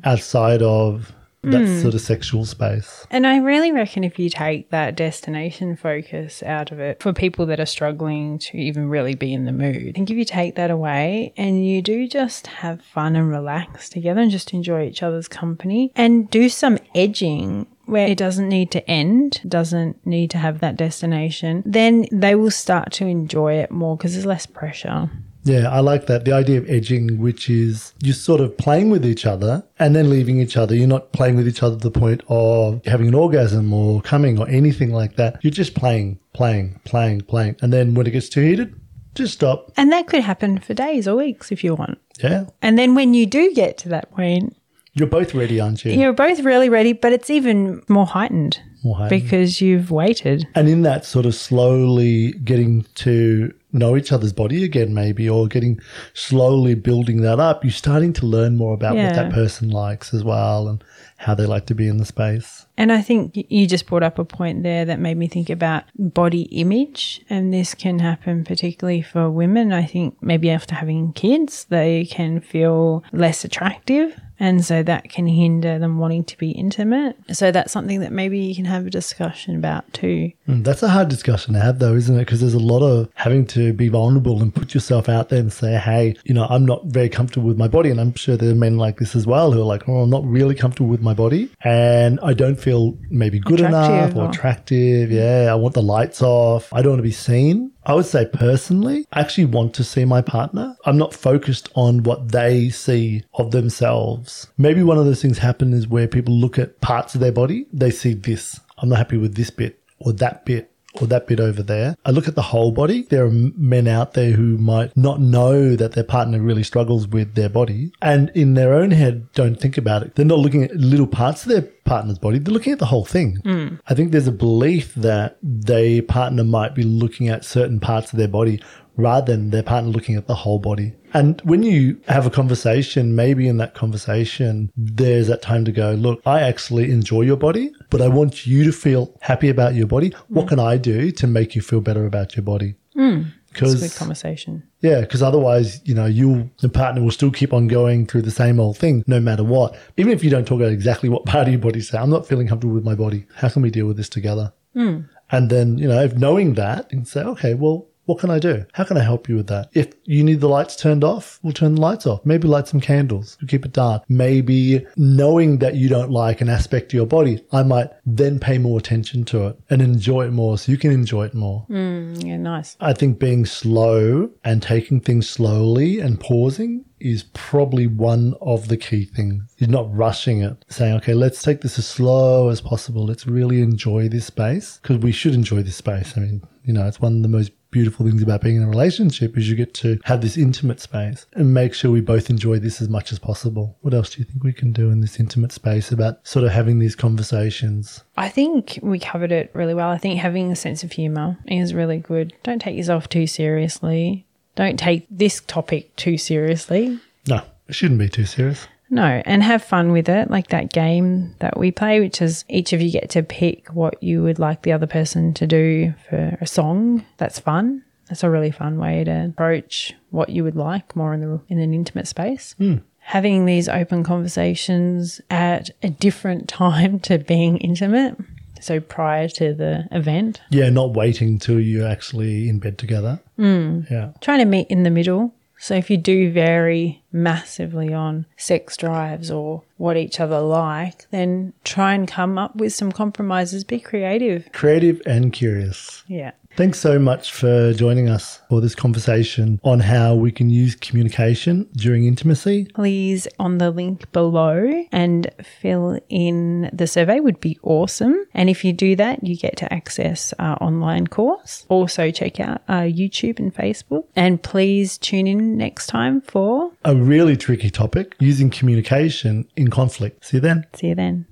outside 0.03 0.61
of 0.61 1.14
that 1.51 1.65
hmm. 1.65 1.81
sort 1.81 1.93
of 1.93 2.01
sexual 2.01 2.45
space. 2.45 3.05
And 3.09 3.25
I 3.25 3.37
really 3.37 3.71
reckon 3.71 4.03
if 4.03 4.19
you 4.19 4.29
take 4.29 4.69
that 4.71 4.95
destination 4.95 5.75
focus 5.75 6.43
out 6.43 6.71
of 6.71 6.79
it 6.79 7.01
for 7.01 7.13
people 7.13 7.45
that 7.47 7.59
are 7.59 7.65
struggling 7.65 8.39
to 8.39 8.57
even 8.57 8.89
really 8.89 9.15
be 9.15 9.33
in 9.33 9.45
the 9.45 9.51
mood, 9.51 9.89
I 9.89 9.91
think 9.91 10.09
if 10.09 10.17
you 10.17 10.25
take 10.25 10.55
that 10.55 10.71
away 10.71 11.33
and 11.37 11.65
you 11.65 11.81
do 11.81 12.07
just 12.07 12.47
have 12.47 12.81
fun 12.81 13.15
and 13.15 13.29
relax 13.29 13.89
together 13.89 14.21
and 14.21 14.31
just 14.31 14.53
enjoy 14.53 14.85
each 14.85 15.03
other's 15.03 15.27
company 15.27 15.91
and 15.95 16.29
do 16.29 16.49
some 16.49 16.77
edging 16.93 17.67
where 17.85 18.07
it 18.07 18.17
doesn't 18.17 18.49
need 18.49 18.71
to 18.71 18.89
end, 18.89 19.41
doesn't 19.47 20.05
need 20.05 20.31
to 20.31 20.37
have 20.37 20.59
that 20.59 20.75
destination, 20.75 21.61
then 21.65 22.07
they 22.11 22.35
will 22.35 22.51
start 22.51 22.91
to 22.93 23.05
enjoy 23.05 23.53
it 23.53 23.71
more 23.71 23.95
because 23.95 24.13
there's 24.13 24.25
less 24.25 24.45
pressure. 24.45 25.09
Yeah, 25.45 25.69
I 25.69 25.79
like 25.79 26.07
that. 26.07 26.25
The 26.25 26.31
idea 26.33 26.57
of 26.57 26.67
edging, 26.69 27.19
which 27.19 27.49
is 27.49 27.93
you're 28.01 28.15
sort 28.15 28.41
of 28.41 28.57
playing 28.57 28.89
with 28.89 29.05
each 29.05 29.25
other 29.25 29.63
and 29.79 29.95
then 29.95 30.09
leaving 30.09 30.39
each 30.39 30.57
other. 30.57 30.75
You're 30.75 30.87
not 30.87 31.11
playing 31.13 31.35
with 31.35 31.47
each 31.47 31.61
other 31.63 31.77
to 31.77 31.83
the 31.89 31.91
point 31.99 32.23
of 32.27 32.83
having 32.85 33.07
an 33.07 33.13
orgasm 33.13 33.71
or 33.71 34.01
coming 34.01 34.39
or 34.39 34.49
anything 34.49 34.91
like 34.91 35.15
that. 35.17 35.37
You're 35.43 35.51
just 35.51 35.75
playing, 35.75 36.19
playing, 36.33 36.81
playing, 36.83 37.21
playing. 37.21 37.55
And 37.61 37.71
then 37.71 37.93
when 37.93 38.07
it 38.07 38.11
gets 38.11 38.27
too 38.27 38.41
heated, 38.41 38.73
just 39.13 39.33
stop. 39.35 39.71
And 39.77 39.91
that 39.91 40.07
could 40.07 40.23
happen 40.23 40.57
for 40.59 40.73
days 40.73 41.07
or 41.07 41.15
weeks 41.15 41.51
if 41.51 41.63
you 41.63 41.75
want. 41.75 41.99
Yeah. 42.23 42.47
And 42.63 42.77
then 42.79 42.95
when 42.95 43.13
you 43.13 43.25
do 43.27 43.53
get 43.53 43.77
to 43.79 43.89
that 43.89 44.11
point, 44.11 44.55
You're 44.93 45.07
both 45.07 45.35
ready, 45.35 45.59
aren't 45.59 45.85
you? 45.85 45.91
You're 45.91 46.13
both 46.13 46.39
really 46.39 46.69
ready, 46.69 46.93
but 46.93 47.13
it's 47.13 47.29
even 47.29 47.83
more 47.87 48.05
heightened 48.07 48.59
More 48.83 48.95
heightened. 48.95 49.21
because 49.23 49.61
you've 49.61 49.91
waited. 49.91 50.47
And 50.55 50.67
in 50.69 50.81
that 50.83 51.05
sort 51.05 51.25
of 51.25 51.35
slowly 51.35 52.31
getting 52.43 52.85
to 52.95 53.53
know 53.75 53.95
each 53.95 54.11
other's 54.11 54.33
body 54.33 54.63
again, 54.63 54.93
maybe, 54.93 55.29
or 55.29 55.47
getting 55.47 55.79
slowly 56.13 56.75
building 56.75 57.21
that 57.21 57.39
up, 57.39 57.63
you're 57.63 57.71
starting 57.71 58.13
to 58.13 58.25
learn 58.25 58.55
more 58.57 58.73
about 58.73 58.95
Yeah. 58.95 59.07
what 59.07 59.15
that 59.15 59.31
person 59.33 59.69
likes 59.69 60.13
as 60.13 60.23
well 60.23 60.67
and 60.67 60.83
how 61.17 61.35
they 61.35 61.45
like 61.45 61.65
to 61.67 61.75
be 61.75 61.87
in 61.87 61.97
the 61.97 62.05
space. 62.05 62.65
And 62.77 62.91
I 62.91 63.01
think 63.01 63.33
you 63.35 63.67
just 63.67 63.87
brought 63.87 64.03
up 64.03 64.19
a 64.19 64.25
point 64.25 64.63
there 64.63 64.85
that 64.85 64.99
made 64.99 65.17
me 65.17 65.27
think 65.27 65.49
about 65.49 65.83
body 65.97 66.43
image. 66.43 67.21
And 67.29 67.53
this 67.53 67.73
can 67.73 67.99
happen 67.99 68.43
particularly 68.43 69.01
for 69.01 69.29
women. 69.29 69.71
I 69.71 69.85
think 69.85 70.21
maybe 70.21 70.49
after 70.49 70.75
having 70.75 71.13
kids, 71.13 71.65
they 71.69 72.05
can 72.05 72.41
feel 72.41 73.03
less 73.11 73.45
attractive. 73.45 74.19
And 74.37 74.65
so 74.65 74.83
that 74.83 75.09
can 75.09 75.27
hinder 75.27 75.79
them 75.79 75.97
wanting 75.97 76.25
to 76.25 76.37
be 76.37 76.51
intimate. 76.51 77.15
So 77.31 77.51
that's 77.51 77.71
something 77.71 78.01
that 78.01 78.11
maybe 78.11 78.37
you 78.39 78.53
can 78.53 78.65
have 78.65 78.85
a 78.85 78.89
discussion 78.89 79.55
about 79.55 79.91
too. 79.93 80.31
Mm, 80.47 80.63
That's 80.65 80.83
a 80.83 80.89
hard 80.89 81.07
discussion 81.07 81.53
to 81.53 81.61
have, 81.61 81.79
though, 81.79 81.95
isn't 81.95 82.13
it? 82.13 82.19
Because 82.19 82.41
there's 82.41 82.53
a 82.53 82.59
lot 82.59 82.81
of 82.81 83.09
having 83.13 83.45
to 83.47 83.71
be 83.71 83.87
vulnerable 83.87 84.41
and 84.41 84.53
put 84.53 84.73
yourself 84.73 85.07
out 85.07 85.29
there 85.29 85.39
and 85.39 85.53
say, 85.53 85.77
hey, 85.77 86.15
you 86.25 86.33
know, 86.33 86.47
I'm 86.49 86.65
not 86.65 86.85
very 86.87 87.07
comfortable 87.07 87.47
with 87.47 87.57
my 87.57 87.69
body. 87.69 87.89
And 87.89 88.01
I'm 88.01 88.13
sure 88.15 88.35
there 88.35 88.51
are 88.51 88.55
men 88.55 88.77
like 88.77 88.97
this 88.99 89.15
as 89.15 89.25
well 89.25 89.53
who 89.53 89.61
are 89.61 89.65
like, 89.65 89.87
oh, 89.87 90.01
I'm 90.01 90.09
not 90.09 90.25
really 90.25 90.53
comfortable 90.55 90.89
with 90.89 91.01
my 91.01 91.13
body. 91.13 91.49
And 91.63 92.19
I 92.21 92.33
don't 92.33 92.57
feel 92.65 92.97
maybe 93.11 93.39
good 93.39 93.59
Attractive 93.61 93.93
enough 93.95 94.15
or 94.15 94.23
or- 94.25 94.29
attractive. 94.29 95.11
Yeah, 95.11 95.49
I 95.51 95.55
want 95.55 95.75
the 95.75 95.81
lights 95.83 96.21
off. 96.21 96.73
I 96.73 96.81
don't 96.81 96.93
want 96.93 96.99
to 96.99 97.03
be 97.03 97.11
seen. 97.11 97.71
I 97.85 97.93
would 97.93 98.07
say 98.07 98.25
personally, 98.25 99.05
I 99.13 99.19
actually 99.21 99.45
want 99.45 99.75
to 99.75 99.83
see 99.83 100.05
my 100.05 100.21
partner. 100.21 100.75
I'm 100.85 100.97
not 100.97 101.13
focused 101.13 101.69
on 101.75 102.01
what 102.03 102.31
they 102.31 102.69
see 102.69 103.23
of 103.35 103.51
themselves. 103.51 104.47
Maybe 104.57 104.81
one 104.81 104.97
of 104.97 105.05
those 105.05 105.21
things 105.21 105.37
happen 105.37 105.73
is 105.73 105.87
where 105.87 106.07
people 106.07 106.33
look 106.33 106.57
at 106.57 106.81
parts 106.81 107.13
of 107.13 107.21
their 107.21 107.31
body, 107.31 107.67
they 107.71 107.91
see 107.91 108.13
this. 108.15 108.59
I'm 108.79 108.89
not 108.89 108.97
happy 108.97 109.17
with 109.17 109.35
this 109.35 109.51
bit 109.51 109.79
or 109.99 110.11
that 110.13 110.45
bit 110.45 110.71
or 111.01 111.07
that 111.07 111.27
bit 111.27 111.39
over 111.39 111.63
there. 111.63 111.95
I 112.05 112.11
look 112.11 112.27
at 112.27 112.35
the 112.35 112.41
whole 112.41 112.71
body. 112.71 113.03
There 113.03 113.25
are 113.25 113.31
men 113.31 113.87
out 113.87 114.13
there 114.13 114.31
who 114.31 114.57
might 114.57 114.95
not 114.95 115.19
know 115.19 115.75
that 115.75 115.93
their 115.93 116.03
partner 116.03 116.41
really 116.41 116.63
struggles 116.63 117.07
with 117.07 117.35
their 117.35 117.49
body 117.49 117.91
and 118.01 118.29
in 118.35 118.53
their 118.53 118.73
own 118.73 118.91
head 118.91 119.31
don't 119.33 119.59
think 119.59 119.77
about 119.77 120.03
it. 120.03 120.15
They're 120.15 120.25
not 120.25 120.39
looking 120.39 120.63
at 120.63 120.75
little 120.75 121.07
parts 121.07 121.43
of 121.43 121.49
their 121.49 121.63
partner's 121.85 122.19
body. 122.19 122.39
They're 122.39 122.53
looking 122.53 122.73
at 122.73 122.79
the 122.79 122.85
whole 122.85 123.05
thing. 123.05 123.37
Hmm. 123.37 123.75
I 123.87 123.93
think 123.93 124.11
there's 124.11 124.27
a 124.27 124.31
belief 124.31 124.93
that 124.95 125.37
their 125.41 126.01
partner 126.01 126.43
might 126.43 126.75
be 126.75 126.83
looking 126.83 127.29
at 127.29 127.45
certain 127.45 127.79
parts 127.79 128.11
of 128.11 128.19
their 128.19 128.27
body 128.27 128.61
rather 128.97 129.33
than 129.33 129.49
their 129.49 129.63
partner 129.63 129.89
looking 129.89 130.15
at 130.15 130.27
the 130.27 130.35
whole 130.35 130.59
body. 130.59 130.93
And 131.15 131.39
when 131.45 131.63
you 131.63 131.97
have 132.09 132.25
a 132.25 132.29
conversation, 132.29 133.15
maybe 133.15 133.47
in 133.47 133.55
that 133.57 133.73
conversation, 133.73 134.69
there's 134.75 135.27
that 135.27 135.41
time 135.41 135.63
to 135.63 135.71
go, 135.71 135.93
look, 135.93 136.21
I 136.25 136.41
actually 136.41 136.91
enjoy 136.91 137.21
your 137.21 137.37
body, 137.37 137.71
but 137.89 138.01
I 138.01 138.09
want 138.09 138.45
you 138.45 138.65
to 138.65 138.73
feel 138.73 139.17
happy 139.21 139.47
about 139.47 139.75
your 139.75 139.87
body. 139.87 140.13
What 140.27 140.47
mm. 140.47 140.49
can 140.49 140.59
I 140.59 140.75
do 140.75 141.11
to 141.11 141.25
make 141.25 141.55
you 141.55 141.61
feel 141.61 141.79
better 141.79 142.05
about 142.05 142.35
your 142.35 142.43
body? 142.43 142.75
Mm. 142.97 143.31
It's 143.51 143.61
a 143.61 143.63
good 143.63 143.79
Because 143.79 143.97
conversation. 143.97 144.63
yeah, 144.81 144.99
because 144.99 145.23
otherwise, 145.23 145.79
you 145.85 145.95
know, 145.95 146.05
you 146.05 146.49
the 146.59 146.67
partner 146.67 147.01
will 147.01 147.11
still 147.11 147.31
keep 147.31 147.53
on 147.53 147.67
going 147.67 148.05
through 148.07 148.23
the 148.23 148.29
same 148.31 148.59
old 148.59 148.77
thing, 148.77 149.05
no 149.07 149.21
matter 149.21 149.45
what. 149.45 149.73
Even 149.95 150.11
if 150.11 150.21
you 150.21 150.29
don't 150.29 150.45
talk 150.45 150.59
about 150.59 150.73
exactly 150.73 151.07
what 151.07 151.25
part 151.25 151.47
of 151.47 151.53
your 151.53 151.61
body 151.61 151.79
say, 151.79 151.97
I'm 151.97 152.09
not 152.09 152.27
feeling 152.27 152.49
comfortable 152.49 152.75
with 152.75 152.83
my 152.83 152.95
body. 152.95 153.25
How 153.35 153.47
can 153.47 153.61
we 153.61 153.69
deal 153.69 153.87
with 153.87 153.95
this 153.95 154.09
together? 154.09 154.51
Mm. 154.75 155.07
And 155.31 155.49
then, 155.49 155.77
you 155.77 155.87
know, 155.87 156.01
if 156.03 156.15
knowing 156.15 156.55
that, 156.55 156.91
and 156.91 157.07
say, 157.07 157.21
okay, 157.21 157.53
well, 157.53 157.87
what 158.05 158.19
can 158.19 158.29
I 158.29 158.39
do? 158.39 158.65
How 158.73 158.83
can 158.83 158.97
I 158.97 159.03
help 159.03 159.27
you 159.27 159.35
with 159.35 159.47
that? 159.47 159.69
If 159.73 159.93
you 160.05 160.23
need 160.23 160.39
the 160.39 160.49
lights 160.49 160.75
turned 160.75 161.03
off, 161.03 161.39
we'll 161.43 161.53
turn 161.53 161.75
the 161.75 161.81
lights 161.81 162.05
off. 162.05 162.25
Maybe 162.25 162.47
light 162.47 162.67
some 162.67 162.81
candles. 162.81 163.37
We'll 163.41 163.47
keep 163.47 163.65
it 163.65 163.73
dark. 163.73 164.03
Maybe 164.07 164.85
knowing 164.95 165.59
that 165.59 165.75
you 165.75 165.89
don't 165.89 166.11
like 166.11 166.41
an 166.41 166.49
aspect 166.49 166.91
of 166.91 166.93
your 166.93 167.07
body, 167.07 167.43
I 167.51 167.63
might 167.63 167.89
then 168.05 168.39
pay 168.39 168.57
more 168.57 168.77
attention 168.77 169.25
to 169.25 169.47
it 169.47 169.59
and 169.69 169.81
enjoy 169.81 170.27
it 170.27 170.31
more 170.31 170.57
so 170.57 170.71
you 170.71 170.77
can 170.77 170.91
enjoy 170.91 171.25
it 171.25 171.33
more. 171.33 171.65
Mm, 171.69 172.23
yeah, 172.23 172.37
nice. 172.37 172.77
I 172.79 172.93
think 172.93 173.19
being 173.19 173.45
slow 173.45 174.29
and 174.43 174.61
taking 174.61 174.99
things 174.99 175.29
slowly 175.29 175.99
and 175.99 176.19
pausing 176.19 176.85
is 176.99 177.23
probably 177.33 177.87
one 177.87 178.33
of 178.41 178.67
the 178.67 178.77
key 178.77 179.05
things. 179.05 179.43
You're 179.57 179.69
not 179.69 179.93
rushing 179.95 180.41
it, 180.41 180.63
saying, 180.69 180.95
okay, 180.95 181.13
let's 181.13 181.43
take 181.43 181.61
this 181.61 181.77
as 181.77 181.85
slow 181.85 182.49
as 182.49 182.61
possible. 182.61 183.05
Let's 183.05 183.27
really 183.27 183.61
enjoy 183.61 184.09
this 184.09 184.25
space 184.25 184.79
because 184.81 184.97
we 184.97 185.11
should 185.11 185.33
enjoy 185.33 185.61
this 185.61 185.75
space. 185.75 186.13
I 186.15 186.21
mean, 186.21 186.41
you 186.63 186.73
know, 186.73 186.87
it's 186.87 186.99
one 186.99 187.17
of 187.17 187.21
the 187.21 187.27
most 187.29 187.51
beautiful 187.71 188.05
things 188.05 188.21
about 188.21 188.41
being 188.41 188.55
in 188.55 188.63
a 188.63 188.69
relationship 188.69 189.37
is 189.37 189.49
you 189.49 189.55
get 189.55 189.73
to 189.75 189.99
have 190.05 190.21
this 190.21 190.37
intimate 190.37 190.79
space 190.79 191.25
and 191.33 191.53
make 191.53 191.73
sure 191.73 191.91
we 191.91 192.01
both 192.01 192.29
enjoy 192.29 192.59
this 192.59 192.81
as 192.81 192.89
much 192.89 193.11
as 193.11 193.19
possible. 193.19 193.77
What 193.81 193.93
else 193.93 194.11
do 194.11 194.19
you 194.19 194.25
think 194.25 194.43
we 194.43 194.53
can 194.53 194.71
do 194.71 194.89
in 194.89 195.01
this 195.01 195.19
intimate 195.19 195.51
space 195.51 195.91
about 195.91 196.25
sort 196.25 196.45
of 196.45 196.51
having 196.51 196.79
these 196.79 196.95
conversations? 196.95 198.03
I 198.17 198.29
think 198.29 198.79
we 198.81 198.99
covered 198.99 199.31
it 199.31 199.51
really 199.53 199.73
well. 199.73 199.89
I 199.89 199.97
think 199.97 200.19
having 200.19 200.51
a 200.51 200.55
sense 200.55 200.83
of 200.83 200.91
humor 200.91 201.37
is 201.47 201.73
really 201.73 201.97
good. 201.97 202.33
Don't 202.43 202.59
take 202.59 202.77
yourself 202.77 203.09
too 203.09 203.27
seriously. 203.27 204.25
Don't 204.55 204.79
take 204.79 205.05
this 205.11 205.41
topic 205.41 205.95
too 205.95 206.17
seriously. 206.17 206.99
No, 207.27 207.41
it 207.67 207.75
shouldn't 207.75 207.99
be 207.99 208.09
too 208.09 208.25
serious. 208.25 208.67
No, 208.89 209.21
and 209.25 209.41
have 209.43 209.63
fun 209.63 209.91
with 209.91 210.07
it, 210.09 210.29
like 210.29 210.47
that 210.49 210.71
game 210.71 211.35
that 211.39 211.57
we 211.57 211.71
play, 211.71 211.99
which 211.99 212.21
is 212.21 212.45
each 212.47 212.71
of 212.73 212.81
you 212.81 212.91
get 212.91 213.09
to 213.11 213.23
pick 213.23 213.67
what 213.73 214.01
you 214.03 214.21
would 214.23 214.37
like 214.39 214.61
the 214.61 214.71
other 214.73 214.87
person 214.87 215.33
to 215.35 215.47
do 215.47 215.93
for 216.09 216.37
a 216.39 216.45
song. 216.47 217.03
That's 217.17 217.39
fun. 217.39 217.83
That's 218.09 218.23
a 218.23 218.29
really 218.29 218.51
fun 218.51 218.77
way 218.77 219.03
to 219.03 219.25
approach 219.29 219.93
what 220.11 220.29
you 220.29 220.43
would 220.43 220.55
like 220.55 220.95
more 220.95 221.13
in 221.13 221.21
the 221.21 221.41
in 221.49 221.59
an 221.59 221.73
intimate 221.73 222.07
space. 222.07 222.55
Having 222.99 223.45
these 223.45 223.67
open 223.69 224.03
conversations 224.03 225.21
at 225.29 225.69
a 225.81 225.89
different 225.89 226.47
time 226.63 226.99
to 227.01 227.17
being 227.17 227.57
intimate, 227.57 228.15
so 228.61 228.79
prior 228.79 229.27
to 229.29 229.53
the 229.53 229.87
event, 229.91 230.41
Yeah, 230.51 230.69
not 230.69 230.93
waiting 230.93 231.39
till 231.39 231.59
you're 231.59 231.87
actually 231.87 232.49
in 232.49 232.59
bed 232.59 232.77
together. 232.77 233.19
Mm. 233.39 233.89
Yeah. 233.89 234.11
trying 234.21 234.39
to 234.39 234.45
meet 234.45 234.67
in 234.67 234.83
the 234.83 234.89
middle. 234.91 235.33
So 235.65 235.73
if 235.73 235.89
you 235.89 235.97
do 235.97 236.29
vary 236.31 237.01
massively 237.11 237.91
on 237.91 238.27
sex 238.37 238.77
drives 238.77 239.31
or 239.31 239.63
what 239.77 239.97
each 239.97 240.19
other 240.19 240.39
like, 240.39 241.09
then 241.09 241.53
try 241.63 241.95
and 241.95 242.07
come 242.07 242.37
up 242.37 242.55
with 242.55 242.71
some 242.71 242.91
compromises. 242.91 243.63
Be 243.63 243.79
creative. 243.79 244.47
Creative 244.51 245.01
and 245.07 245.33
curious. 245.33 246.03
Yeah. 246.07 246.33
Thanks 246.55 246.79
so 246.79 246.97
much 246.97 247.33
for 247.33 247.73
joining 247.73 248.07
us 248.07 248.39
for 248.47 248.61
this 248.61 248.75
conversation 248.75 249.59
on 249.65 249.81
how 249.81 250.15
we 250.15 250.31
can 250.31 250.49
use 250.49 250.73
communication 250.73 251.67
during 251.75 252.05
intimacy. 252.05 252.67
Please 252.73 253.27
on 253.39 253.57
the 253.57 253.71
link 253.71 254.09
below 254.13 254.85
and 254.93 255.29
fill 255.43 255.99
in 256.07 256.69
the 256.71 256.87
survey 256.87 257.19
would 257.19 257.41
be 257.41 257.59
awesome. 257.61 258.25
And 258.33 258.49
if 258.49 258.63
you 258.63 258.71
do 258.71 258.95
that, 258.95 259.21
you 259.21 259.35
get 259.35 259.57
to 259.57 259.73
access 259.73 260.33
our 260.39 260.55
online 260.63 261.07
course. 261.07 261.65
Also 261.67 262.09
check 262.09 262.39
out 262.39 262.61
our 262.69 262.83
YouTube 262.83 263.37
and 263.37 263.53
Facebook. 263.53 264.05
And 264.15 264.41
please 264.41 264.97
tune 264.97 265.27
in 265.27 265.57
next 265.57 265.87
time 265.87 266.21
for 266.21 266.71
A 266.85 266.95
really 266.95 267.35
tricky 267.35 267.69
topic 267.69 268.15
using 268.19 268.49
communication 268.49 269.45
in 269.57 269.69
conflict. 269.69 270.23
See 270.23 270.37
you 270.37 270.41
then. 270.41 270.65
see 270.73 270.87
you 270.87 270.95
then. 270.95 271.25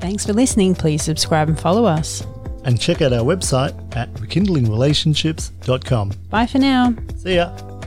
Thanks 0.00 0.24
for 0.24 0.34
listening. 0.34 0.76
Please 0.76 1.02
subscribe 1.02 1.48
and 1.48 1.58
follow 1.58 1.84
us. 1.84 2.24
And 2.68 2.78
check 2.78 3.00
out 3.00 3.14
our 3.14 3.24
website 3.24 3.72
at 3.96 4.12
rekindlingrelationships.com. 4.12 6.12
Bye 6.28 6.44
for 6.44 6.58
now. 6.58 6.94
See 7.16 7.36
ya. 7.36 7.77